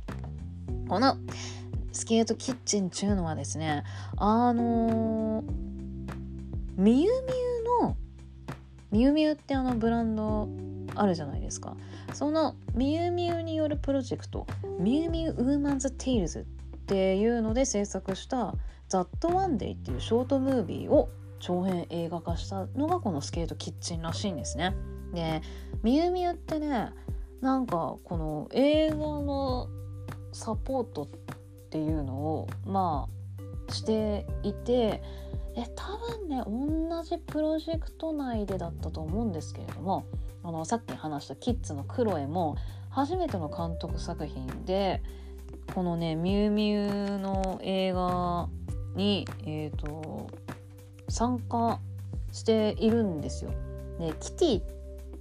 [0.88, 1.16] この
[1.92, 3.84] スケートキッチンっていうのはですね
[4.16, 5.44] あの
[6.76, 7.32] みゆみ
[7.82, 7.96] ゆの
[8.90, 10.48] みゆみゆってあのブランド
[10.94, 11.76] あるじゃないですか。
[12.14, 14.46] そのみゆみゆによるプロジェクト
[14.78, 16.44] Miu Miu Women's Tales っ
[16.86, 18.54] ていうので制作した
[18.88, 21.08] 「That One Day っていうショートムービーを
[21.38, 24.74] 長編映画化したのがこのスケートキッチンらしいんですね。
[25.12, 25.42] で
[25.82, 26.90] Miu Miu ってね
[27.40, 29.68] なんかこの映画の
[30.32, 31.08] サポートっ
[31.70, 33.08] ていうのをま
[33.68, 35.02] あしていて
[35.56, 35.84] え多
[36.18, 40.04] 分ね同じプロジェクト内でだったと思うんですけれども
[40.44, 42.56] あのさっき話した「キッズのクロエ」も
[42.90, 45.02] 初めての監督作品で
[45.74, 48.48] このね「ミュウミュウ」の映画
[48.94, 50.28] に、えーと、
[51.08, 51.80] 参加
[52.32, 53.50] しているんですよ。
[53.98, 54.64] でキティっ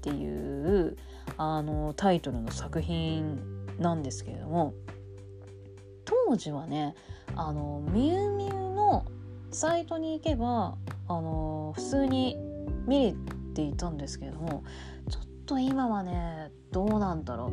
[0.02, 0.98] ていう
[1.38, 3.40] あのタイトルの作品
[3.80, 4.74] なんですけれども
[6.06, 6.96] 当時はね
[7.36, 9.06] あのミュウミュウの
[9.52, 10.76] サイトに行けば
[11.08, 12.38] あの普通に
[12.88, 13.14] 見れ
[13.54, 14.64] ていたんですけれども
[15.52, 17.52] と今はねどうなんだろ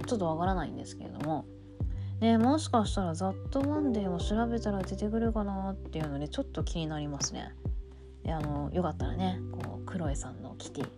[0.00, 0.04] う。
[0.06, 1.44] ちょっとわからないんですけれども。
[2.20, 7.54] ねもしかしたら「ザットマンデーを調べたら出てくるかなっていうのでちょっと気になりますね。
[8.22, 10.88] であのよかったらねこうクロエさんのキティ。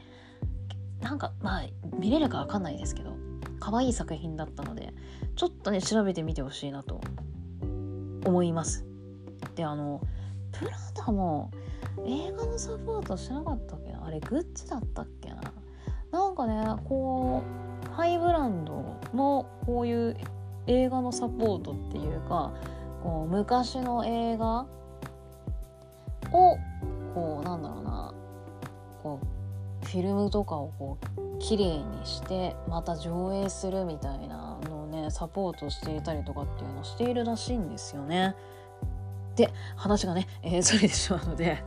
[1.02, 1.62] なんかまあ
[1.98, 3.16] 見れるかわかんないですけど
[3.58, 4.94] 可愛い作品だったので
[5.34, 7.00] ちょっとね調べてみてほしいなと
[8.24, 8.86] 思います。
[9.56, 10.00] であの
[10.52, 11.50] プラダも
[12.04, 14.04] 映画のサポートしなかったっけな？
[14.06, 15.40] あれグッズだったっけな？
[16.16, 17.42] なんかねこ
[17.90, 20.16] うハイブランドのこういう
[20.66, 22.54] 映画のサポートっていうか
[23.02, 24.66] こう昔の映画
[26.32, 26.58] を
[27.14, 28.14] こうなんだろうな
[29.02, 38.34] こうフィルムとかをこう綺麗にしてまた上映するみたいなのをねサポートしていたりとかっていうのをしているらしいんですよね。
[39.36, 41.62] で話がね、えー、それてしまうので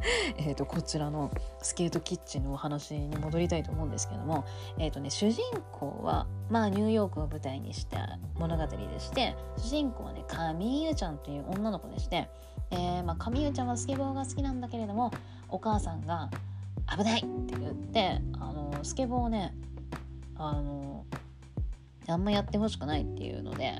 [0.38, 1.30] えとこちらの
[1.62, 4.44] スケートキッチンのお話に戻りたいと思うんですけども、
[4.78, 5.42] えーとね、主人
[5.72, 12.28] 公は、まあ、ニューヨークを舞台にした物語でして主人公はねカミーユちゃんという女の子でして、
[12.70, 15.10] えーまあ、カミーユちゃんはスケボーが好きなんだけれども
[15.48, 16.30] お母さんが
[16.96, 19.54] 「危ない!」って言ってあのスケボーをね
[20.36, 21.04] あの
[22.08, 23.74] あんまやってほしくないっていうので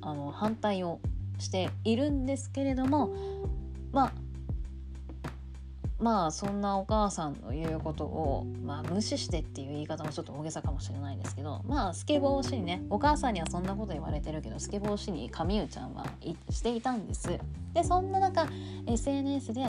[0.00, 1.00] あの反対を
[1.38, 3.10] しているんですけれども
[3.92, 4.12] まあ
[6.00, 16.06] まあそんなお母さんの言うことを、まあ、無視してっていう言い方もちょっと大げさかもしれないですけどまあスケボーしにねお母さんにはそんなこと言われてるけどスケボーしに神生ちゃんは
[16.50, 17.38] していたんです。
[17.74, 18.46] でそんな中
[18.86, 19.66] SNS で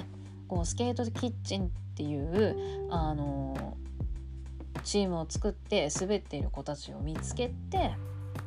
[0.47, 3.77] こうスケートキッチンっていうあの
[4.84, 7.91] チームを作って滑っている子たちを見つけて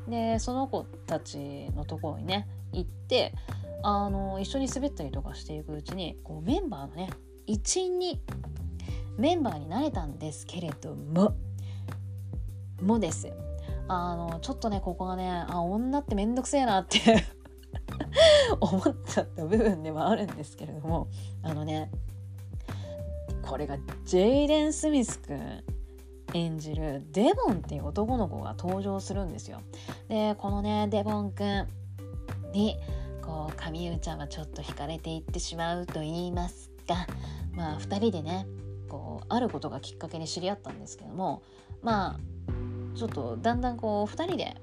[0.09, 3.35] でその子たちのところにね行って
[3.83, 7.11] あの一緒に滑ったりとかしていくうちにこうメンバーのね
[7.47, 8.21] 一員に
[9.19, 11.35] メンバーになれたんですけれども
[12.81, 13.33] もです
[13.89, 17.27] あのちょっとねここがねあ女ってめんどくせえなって
[18.61, 21.09] 思っちゃった部分ではあるんですけれども
[21.43, 21.91] あのね
[23.43, 25.65] これがジェイデン・スミスくん
[26.35, 29.61] 演じるデボンっていう男の子が登場するんですよ。
[30.09, 31.67] でこのねデボンくん
[32.53, 32.79] に
[33.23, 37.07] こう神生ちゃんはちょっと惹かれていってしまうと言いますが
[37.55, 38.47] まあ2人でね
[38.89, 41.43] こうあることがきっかけに知り合ったんですけども
[41.83, 44.57] まあちょっとだんだんこう2人で、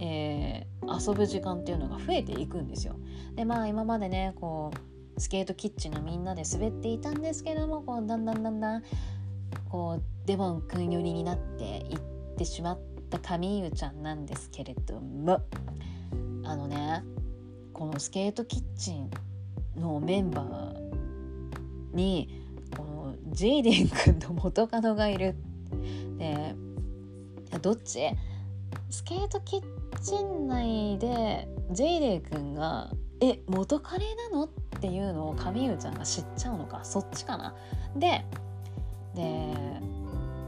[0.00, 2.96] えー、遊ぶ時間っていうのが増えていくんですよ。
[3.34, 4.72] でまあ今までねこ
[5.16, 8.82] うスケートキッチンのみんなで滑っていたんですけどもこうだんだんだんだん
[9.70, 12.00] こうデボン君寄りになっていっ
[12.36, 12.78] てしまっ
[13.10, 15.42] たカミーユちゃんなんですけれども
[16.44, 17.02] あのね
[17.72, 19.10] このスケートキッチン
[19.76, 20.85] のメンバー
[21.92, 22.42] に
[22.76, 25.36] このジェイデン君と元カノがいる。
[26.18, 26.54] で
[27.62, 28.10] どっち？
[28.90, 29.62] スケートキッ
[30.02, 34.48] チン内でジェイデン君が「え元カレなの?」っ
[34.80, 36.84] ていうのを神生ちゃんが知っちゃうのか。
[36.84, 37.54] そっちかな。
[37.96, 38.24] で
[39.14, 39.54] で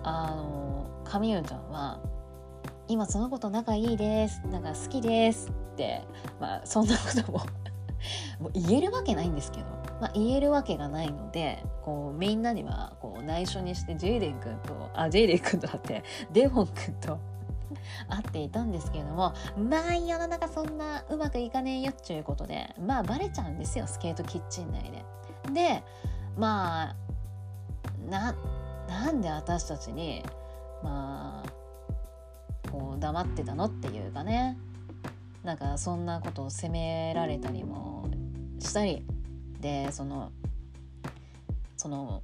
[0.03, 2.01] あの神生ちゃんは
[2.89, 4.41] 「今その子と仲いいです。
[4.47, 6.03] なんか好きです」って
[6.41, 7.39] まあそんなことも
[8.41, 9.67] もう言えるわけないんですけど、
[10.01, 17.19] まあ、言えるわけがないのでこうみんなにはこう内緒にしてジェイデン君とあジェイデン君とだってデボン君と
[18.09, 25.05] 会っていたんですけれどもまあ世の中そんなうまくいかねえよっちゅうことでまあバレちゃうんですよスケートキッチン内で。
[25.53, 25.83] で
[26.37, 26.97] まあ
[28.09, 28.35] な
[28.89, 30.25] なんで私たちに
[30.83, 34.57] まあこう黙ってたのっていうかね
[35.43, 38.09] なんかそんなことを責められたりも
[38.59, 39.05] したり
[39.61, 40.33] でその
[41.77, 42.23] その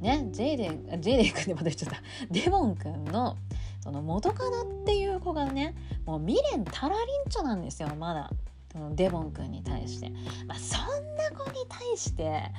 [0.00, 2.00] ねジェイデンジェイデン君でまた言っちゃった。
[2.30, 3.36] デボン君の
[3.80, 5.74] その元カノっていう子がね
[6.06, 8.30] もう未練たらりんちょなんですよまだ。
[8.72, 10.10] そのデボン君に対して、
[10.46, 12.52] まあ、そんな子に対して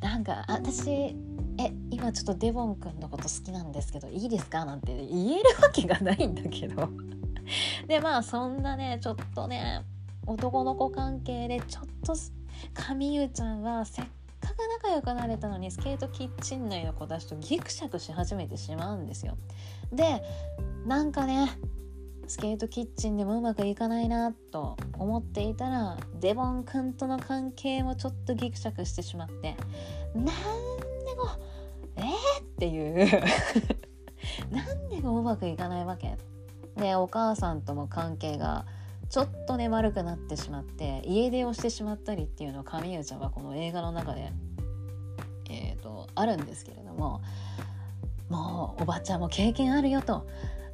[0.00, 1.14] なんか私え
[1.90, 4.64] 今ちょっとデボン君のこと好きなんですけどいいですか？
[4.64, 6.88] なんて言えるわけがないんだけど。
[7.86, 9.82] でまあそんなねちょっとね
[10.26, 12.14] 男の子関係でちょっと
[12.74, 14.04] 神優ちゃんはせっ
[14.40, 19.36] かく仲良くなれたのにスケートキッチン内の子たちとギクシャクし始めてしまうんですよ。
[19.92, 20.22] で
[20.86, 21.50] なんかね
[22.26, 29.56] スケートキッチンでもうまくいかないなと思っていたらデボン君との関係もちょっとギクシャクしてしまって
[30.14, 30.32] なんでも
[31.96, 33.22] えー、っていう
[34.50, 36.16] なんでもうまくいかないわけ
[36.76, 38.64] でお母さんとも関係が
[39.12, 44.32] ちょっとね悪くなってしまって家出をしてしまったりっていうのを神谷ちゃんはこの映画の中で、
[45.50, 47.20] えーと、あるんですけれども
[48.30, 50.26] もうおばちゃんも経験あるよと。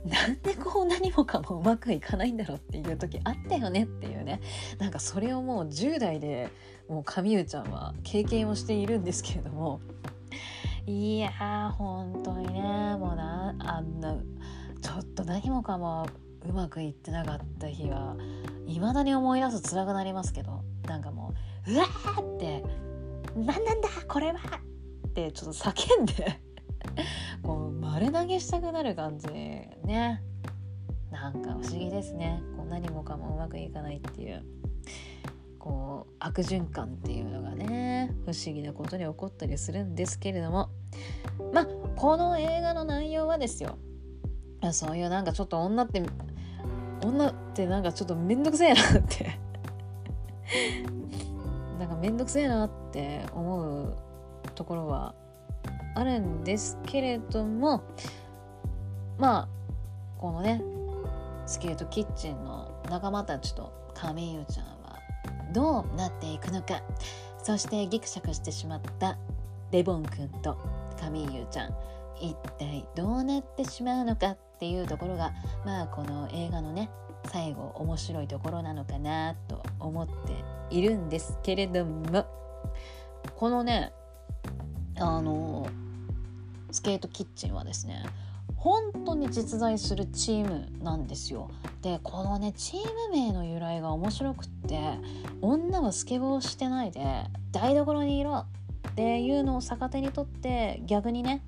[0.07, 4.41] なんでこう何もかもうまくいかないんだろうっていう時あったよねっていうね。
[4.79, 6.49] なんかそれをもう10代で
[6.89, 9.81] もう神優ちゃんは経験をしているんですけれども。
[10.87, 12.61] いやー本当にね
[12.97, 14.15] もうなあんな
[14.81, 16.07] ちょっと何もかも
[16.47, 18.17] うまくいってなかった日は
[18.67, 21.35] いまだに思い出すと辛くなりますけどなんかも
[21.67, 21.85] ううわ
[22.21, 22.63] って
[23.37, 24.35] 何なんだこれは
[25.09, 26.41] ってちょっと叫んで
[27.43, 30.23] こう丸投げしたくなる感じね。
[31.11, 32.43] なんか不思議ですね。
[32.57, 34.45] こう何もかもうまくいかないっていう
[35.59, 40.69] こう悪循環っていうのがね不思議なことに起こったりするんですけれども。
[41.53, 41.67] まあ
[41.97, 43.79] この映画の内容はですよ。
[44.73, 46.03] そういうなんかちょっと女って
[47.03, 49.39] 女ってなんかちょっとめんどくせえなって。
[51.79, 53.95] なんかめんどくせえなって思う
[54.55, 55.15] ところは
[55.95, 57.83] あるんですけれども
[59.19, 59.49] まあ
[60.19, 60.63] このね
[61.47, 64.99] スケートキッチンの仲間たちと亀井ちゃんは
[65.53, 66.83] どうなっていくのか。
[67.43, 69.17] そしてギクシャクしてしまった
[69.71, 70.59] レボン君と
[71.01, 71.75] 亀井ちゃん。
[72.21, 75.33] 一体どうなってしまうのかっていうところが
[75.65, 76.91] まあこの映画のね
[77.27, 80.15] 最後面白いところなのかなと思って
[80.71, 82.27] いるんですけれども
[83.37, 83.93] このね
[84.99, 85.69] あの
[86.71, 88.05] スケートキッチンはですね
[88.57, 91.49] 本当に実在するチームなんですよ。
[91.81, 94.81] でこのねチーム名の由来が面白くって
[95.41, 98.45] 女はスケボーしてないで台所にいろ
[98.91, 101.45] っていうのを逆手にとって逆にね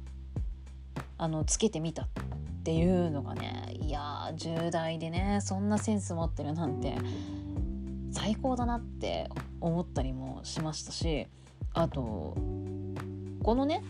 [1.23, 2.09] あのつけてみたっ
[2.65, 6.97] ていうのがねいや10代でねそんなセンス持ってるなんて
[8.11, 9.29] 最高だなって
[9.61, 11.27] 思ったりもしましたし
[11.75, 12.35] あと
[13.43, 13.85] このね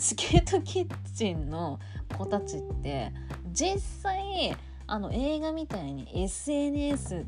[0.00, 1.78] スケートキッチンの
[2.18, 3.12] 子たちって
[3.52, 4.56] 実際
[4.88, 7.24] あの映画みたいに SNS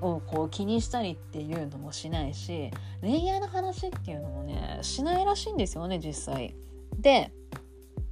[0.00, 2.70] をこう気にしたりっていうのもしないし
[3.02, 6.54] 恋愛の話っていうのもねしないらしいんですよね実際。
[6.98, 7.30] で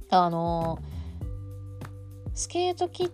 [0.09, 0.79] あの
[2.33, 3.11] スケートキッ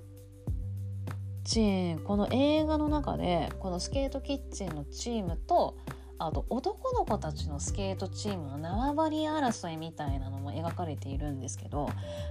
[1.43, 5.77] チンこの映画の中でこのスケートキッチンのチームと
[6.17, 11.89] あと男の子たちのスケートチームの縄張り争いみたいなのも描かれているんですけど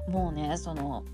[0.09, 1.05] もうねその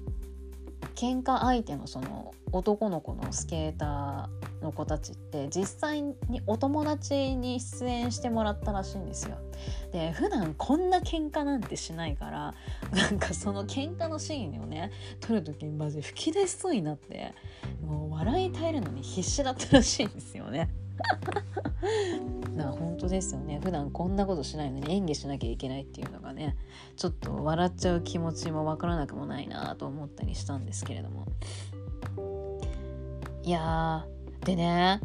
[0.94, 6.14] 喧嘩相手のその男の子のスケーターの子たちって実際に
[6.46, 9.36] お友達に出演してもらったらしいんですよ。
[9.92, 12.54] で普段こんな喧嘩なんてしないから
[12.92, 17.34] なんかその喧嘩のシーンをね撮る時にマジ吹き出しそうになって
[17.84, 20.68] もう笑い耐えるのに必死だったらしいんですよね。
[22.56, 26.56] な本当ですよね普段こんなことしないのに演技しなきゃいけないっていうのがね
[26.96, 31.26] ちょっと笑っちゃう気持ちもわからなくもないなと思ったりしたんですけれども
[33.42, 34.06] いや
[34.44, 35.00] でね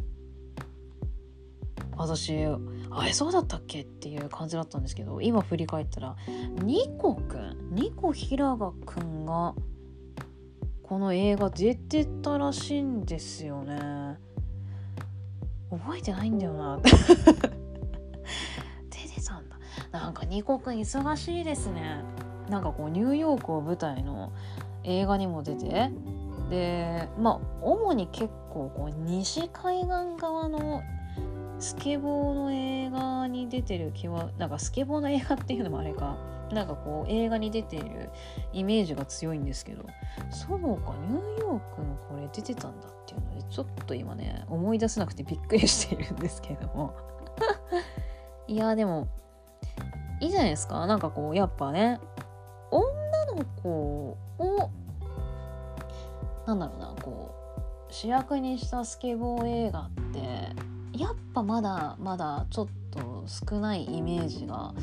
[1.96, 2.46] 私
[2.90, 6.16] あれそうだったっけっていう感じだったんですけど今振り返ったら
[6.64, 9.54] ニコくんニコ平賀くんが
[10.84, 14.18] この映画出てたらしいんですよね。
[15.72, 16.80] 覚えてないんだよな。
[16.84, 16.92] 出
[19.16, 19.58] てたんだ。
[19.92, 22.04] なんか二国忙しいですね。
[22.50, 24.32] なんかこうニューヨークを舞台の
[24.84, 25.92] 映画にも出て。
[26.52, 29.88] でまあ主に結構こう西海岸
[30.20, 30.82] 側の
[31.60, 36.18] スケボーの映画に出てる気はなんかスケボーの映画っていうのもあれか
[36.54, 38.10] なんかこう映画に出ている
[38.54, 39.86] イメージが強いんですけど
[40.30, 40.66] そうか
[41.08, 46.94] ニューヨークのこれ出てたんだっていうのでちょっと今ね思い出せなくてびっくりしているんですけれども。
[48.48, 49.08] いやでも
[50.20, 50.86] いいじゃないですか。
[50.86, 52.00] なんかこうやっぱね
[52.70, 54.70] 女の子を
[56.46, 64.74] なんだろうなこう主役にしたスケボー映画ってやっぱまだまだちょっと少ないイメージが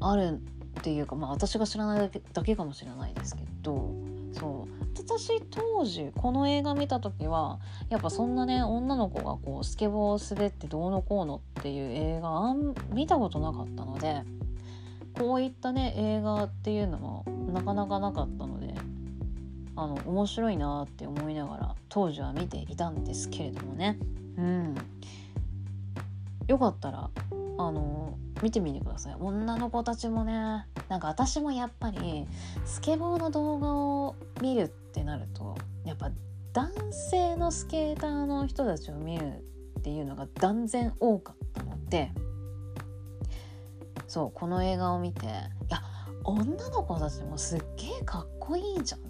[0.00, 0.40] ある
[0.78, 3.92] っていうかまあ私が知らないだけかもしれないですけど
[4.32, 4.80] そう。
[4.96, 7.58] 私当時この映画見た時は
[7.88, 14.22] やっぱそんなね女の子がこうスケボーを滑ってどうのこうのっていう映画あん見たことなかったので
[15.18, 18.74] こういったね映画っていうのもなかなかなかったので
[19.76, 23.98] あの面白いなって思いながら当時は見ていたんですけれどもね。
[24.36, 24.74] うん。
[26.46, 27.10] よかったら
[27.60, 29.16] あの見てみてください。
[29.20, 32.26] 女の子たちもねなんか私もやっぱり
[32.64, 36.10] スケボーの動画を見るってなるとやっぱ
[36.54, 39.44] 男性のスケーターの人たちを見る
[39.78, 42.12] っていうのが断然多かったので
[44.06, 45.28] そうこの映画を見てい
[45.68, 45.82] や
[46.24, 49.02] 女の子たちもすっげえかっこいいじゃんっ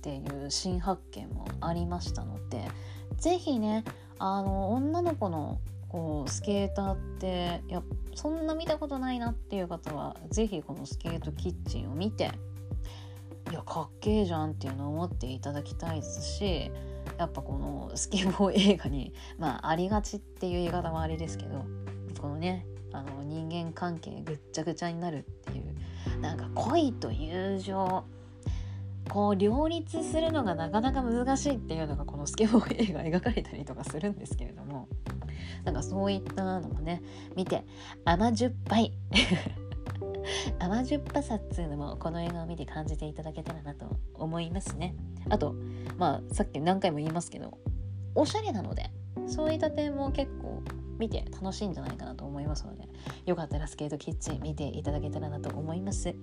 [0.00, 2.68] ていう新発見もありましたので
[3.18, 3.84] 是非ね
[4.18, 5.60] あの女の子の
[5.90, 7.82] こうスケーターっていや
[8.14, 12.30] そんな見たことないなっていう方は是非このスケートキッチンを見て
[13.50, 16.70] いやかっけえじゃんっていうのを思っていただきたいですし
[17.18, 21.64] やっぱこのスケボー映画に まあありがちっていう言い方もありですけど
[22.20, 28.04] このねあの人間関係ぐっちゃぐちゃになるっていうなんか恋と友情
[29.08, 34.88] こう両立するのがなかなか難しいっていうのがこのスケボー映画描かれたりとかするんですけれども
[35.64, 37.02] なんかそういったのもね
[37.36, 37.64] 見て
[38.04, 38.92] 甘じゅっぱい
[40.58, 44.94] 甘じゅっぱさっつうのもこの映画を見て感じていただけたらなと思いますね
[45.28, 45.54] あと
[45.98, 47.58] まあさっき何回も言いますけど
[48.14, 48.90] おしゃれなので
[49.26, 50.62] そういった点も結構
[50.98, 52.88] 見て楽しいんじゃないかなと思いますので
[53.26, 56.14] よかったらスケートキッチン見ていただけたらなと思います。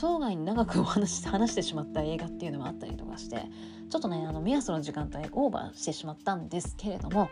[0.00, 3.42] 予想外に長くお話し話してしまった映画っていうのもあったりとかして
[3.90, 7.28] ちょっとねあの目安の時間帯オーバーしてしまったんですけれども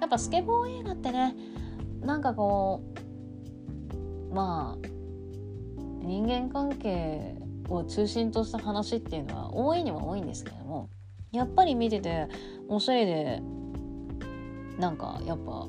[0.00, 1.36] やっぱスケボー映画ってね
[2.00, 2.82] なんかこ
[4.32, 4.88] うまあ
[6.02, 7.36] 人間関係
[7.68, 10.90] を中心とした話っていうのは多いには多いんですけれども
[11.30, 12.26] やっぱり見てて
[12.66, 13.40] おしゃれで
[14.80, 15.68] なんかやっぱ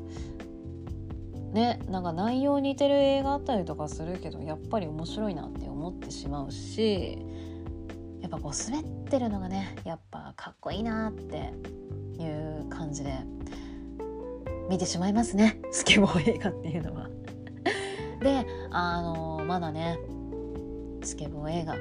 [1.51, 7.17] ねなんか内容似てる映画あったりとかするけどやっぱり面白いなって思ってしまうし
[8.21, 11.53] やっぱこう滑ってるのがねやっぱかっこいいなって
[12.21, 13.13] いう感じで
[14.69, 17.09] 見てしまいますねスケボー映画っていうのは。
[18.21, 19.97] であのまだね
[21.01, 21.75] スケボー映画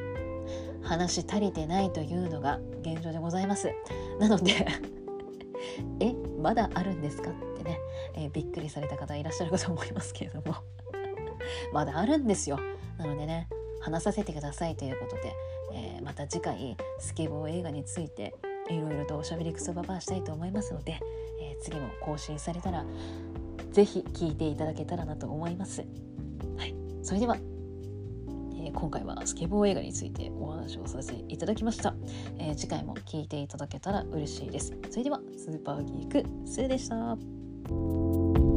[0.83, 3.71] 話足りてないというのが現状でございます。
[4.19, 4.67] なので
[6.01, 7.31] えまだあるんですか
[7.61, 7.81] ってね、
[8.15, 10.57] えー、びっくりされた方いらっしゃるかと思いますけれども。
[11.73, 12.59] まだあるんですよ。
[12.99, 13.49] なのでね
[13.81, 15.35] 話させてくださいということで、
[15.73, 18.35] えー、また次回スケボー映画について
[18.69, 20.99] いろいろとおしゃべりクソババアしたいと思いますので、
[21.41, 22.85] えー、次も更新されたら
[23.73, 25.85] 是非聞いていただけたらなと思います。
[26.57, 27.37] はい、それでは
[28.73, 31.95] 今回はスケボー映画についてお話をさせていただきました、
[32.39, 34.77] え、次回も聞いていただけたら嬉しいです。
[34.91, 37.40] それではスーパーギークスーでした。
[37.71, 38.50] Thank you